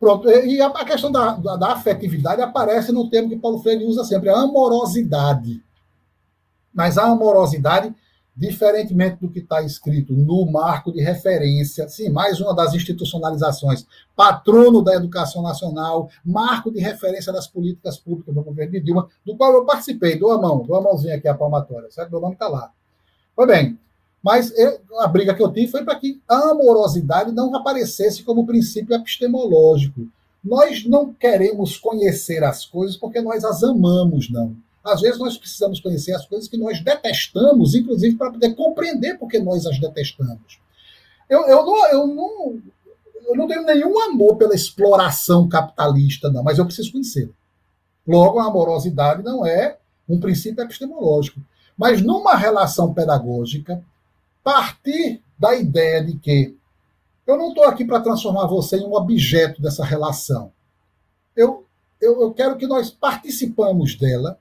[0.00, 4.02] Pronto, e a questão da, da, da, afetividade aparece no termo que Paulo Freire usa
[4.02, 5.62] sempre, a amorosidade.
[6.72, 7.94] Mas a amorosidade,
[8.34, 14.82] diferentemente do que está escrito no marco de referência, sim, mais uma das institucionalizações, patrono
[14.82, 19.52] da educação nacional, marco de referência das políticas públicas do governo de Dilma, do qual
[19.52, 22.10] eu participei, dou a mão, dou a mãozinha aqui a palmatória, certo?
[22.10, 22.72] Meu nome está lá.
[23.36, 23.78] Pois bem,
[24.22, 28.46] mas eu, a briga que eu tive foi para que a amorosidade não aparecesse como
[28.46, 30.06] princípio epistemológico.
[30.44, 34.54] Nós não queremos conhecer as coisas porque nós as amamos, não.
[34.84, 39.38] Às vezes nós precisamos conhecer as coisas que nós detestamos, inclusive para poder compreender porque
[39.38, 40.60] nós as detestamos.
[41.28, 42.62] Eu, eu, não, eu, não,
[43.26, 47.30] eu não tenho nenhum amor pela exploração capitalista, não, mas eu preciso conhecer.
[48.06, 49.76] Logo, a amorosidade não é
[50.08, 51.40] um princípio epistemológico.
[51.76, 53.82] Mas numa relação pedagógica,
[54.42, 56.56] partir da ideia de que
[57.26, 60.52] eu não estou aqui para transformar você em um objeto dessa relação.
[61.36, 61.64] Eu,
[62.00, 64.38] eu, eu quero que nós participamos dela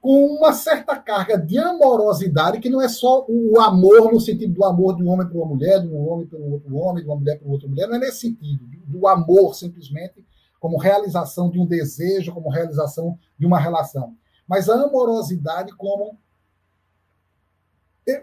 [0.00, 4.64] com uma certa carga de amorosidade, que não é só o amor no sentido do
[4.64, 7.10] amor de um homem para uma mulher, de um homem para um outro homem, de
[7.10, 10.24] uma mulher para outra mulher, não é nesse sentido, do amor simplesmente
[10.58, 14.14] como realização de um desejo, como realização de uma relação.
[14.46, 16.16] Mas a amorosidade como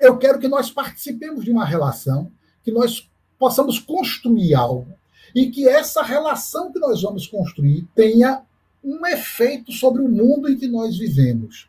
[0.02, 2.32] eu quero que nós participemos de uma relação,
[2.64, 4.94] que nós possamos construir algo
[5.36, 8.42] e que essa relação que nós vamos construir tenha
[8.84, 11.68] um efeito sobre o mundo em que nós vivemos.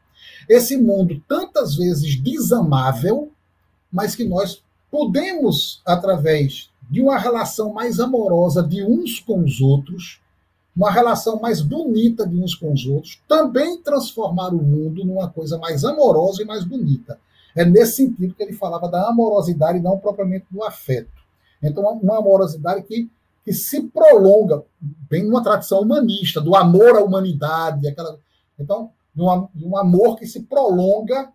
[0.48, 3.30] Esse mundo tantas vezes desamável,
[3.90, 10.20] mas que nós podemos, através de uma relação mais amorosa de uns com os outros,
[10.74, 15.58] uma relação mais bonita de uns com os outros, também transformar o mundo numa coisa
[15.58, 17.18] mais amorosa e mais bonita.
[17.56, 21.10] É nesse sentido que ele falava da amorosidade, não propriamente do afeto.
[21.62, 23.10] Então, uma amorosidade que,
[23.42, 24.62] que se prolonga,
[25.08, 28.18] bem numa tradição humanista, do amor à humanidade, aquela,
[28.58, 31.32] então, um, de um amor que se prolonga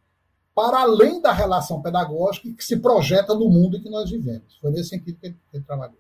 [0.54, 4.58] para além da relação pedagógica e que se projeta no mundo em que nós vivemos.
[4.62, 5.98] Foi nesse sentido que ele, que ele trabalhou.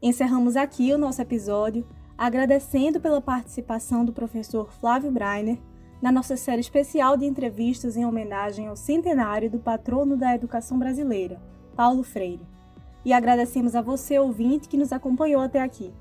[0.00, 1.84] Encerramos aqui o nosso episódio,
[2.16, 5.58] agradecendo pela participação do professor Flávio Breiner
[6.02, 11.40] na nossa série especial de entrevistas em homenagem ao centenário do patrono da educação brasileira,
[11.76, 12.44] Paulo Freire.
[13.04, 15.92] E agradecemos a você, ouvinte, que nos acompanhou até aqui.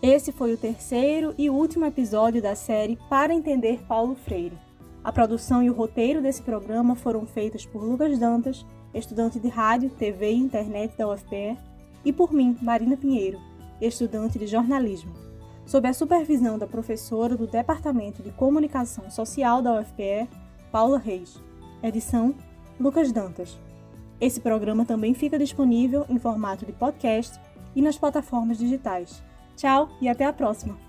[0.00, 4.56] Esse foi o terceiro e último episódio da série Para Entender Paulo Freire.
[5.02, 8.64] A produção e o roteiro desse programa foram feitos por Lucas Dantas,
[8.94, 11.58] estudante de rádio, TV e internet da UFPE,
[12.04, 13.40] e por mim, Marina Pinheiro,
[13.80, 15.25] estudante de jornalismo
[15.66, 20.28] sob a supervisão da professora do Departamento de Comunicação Social da UFPE,
[20.70, 21.42] Paula Reis.
[21.82, 22.34] Edição:
[22.78, 23.58] Lucas Dantas.
[24.20, 27.38] Esse programa também fica disponível em formato de podcast
[27.74, 29.22] e nas plataformas digitais.
[29.56, 30.85] Tchau e até a próxima!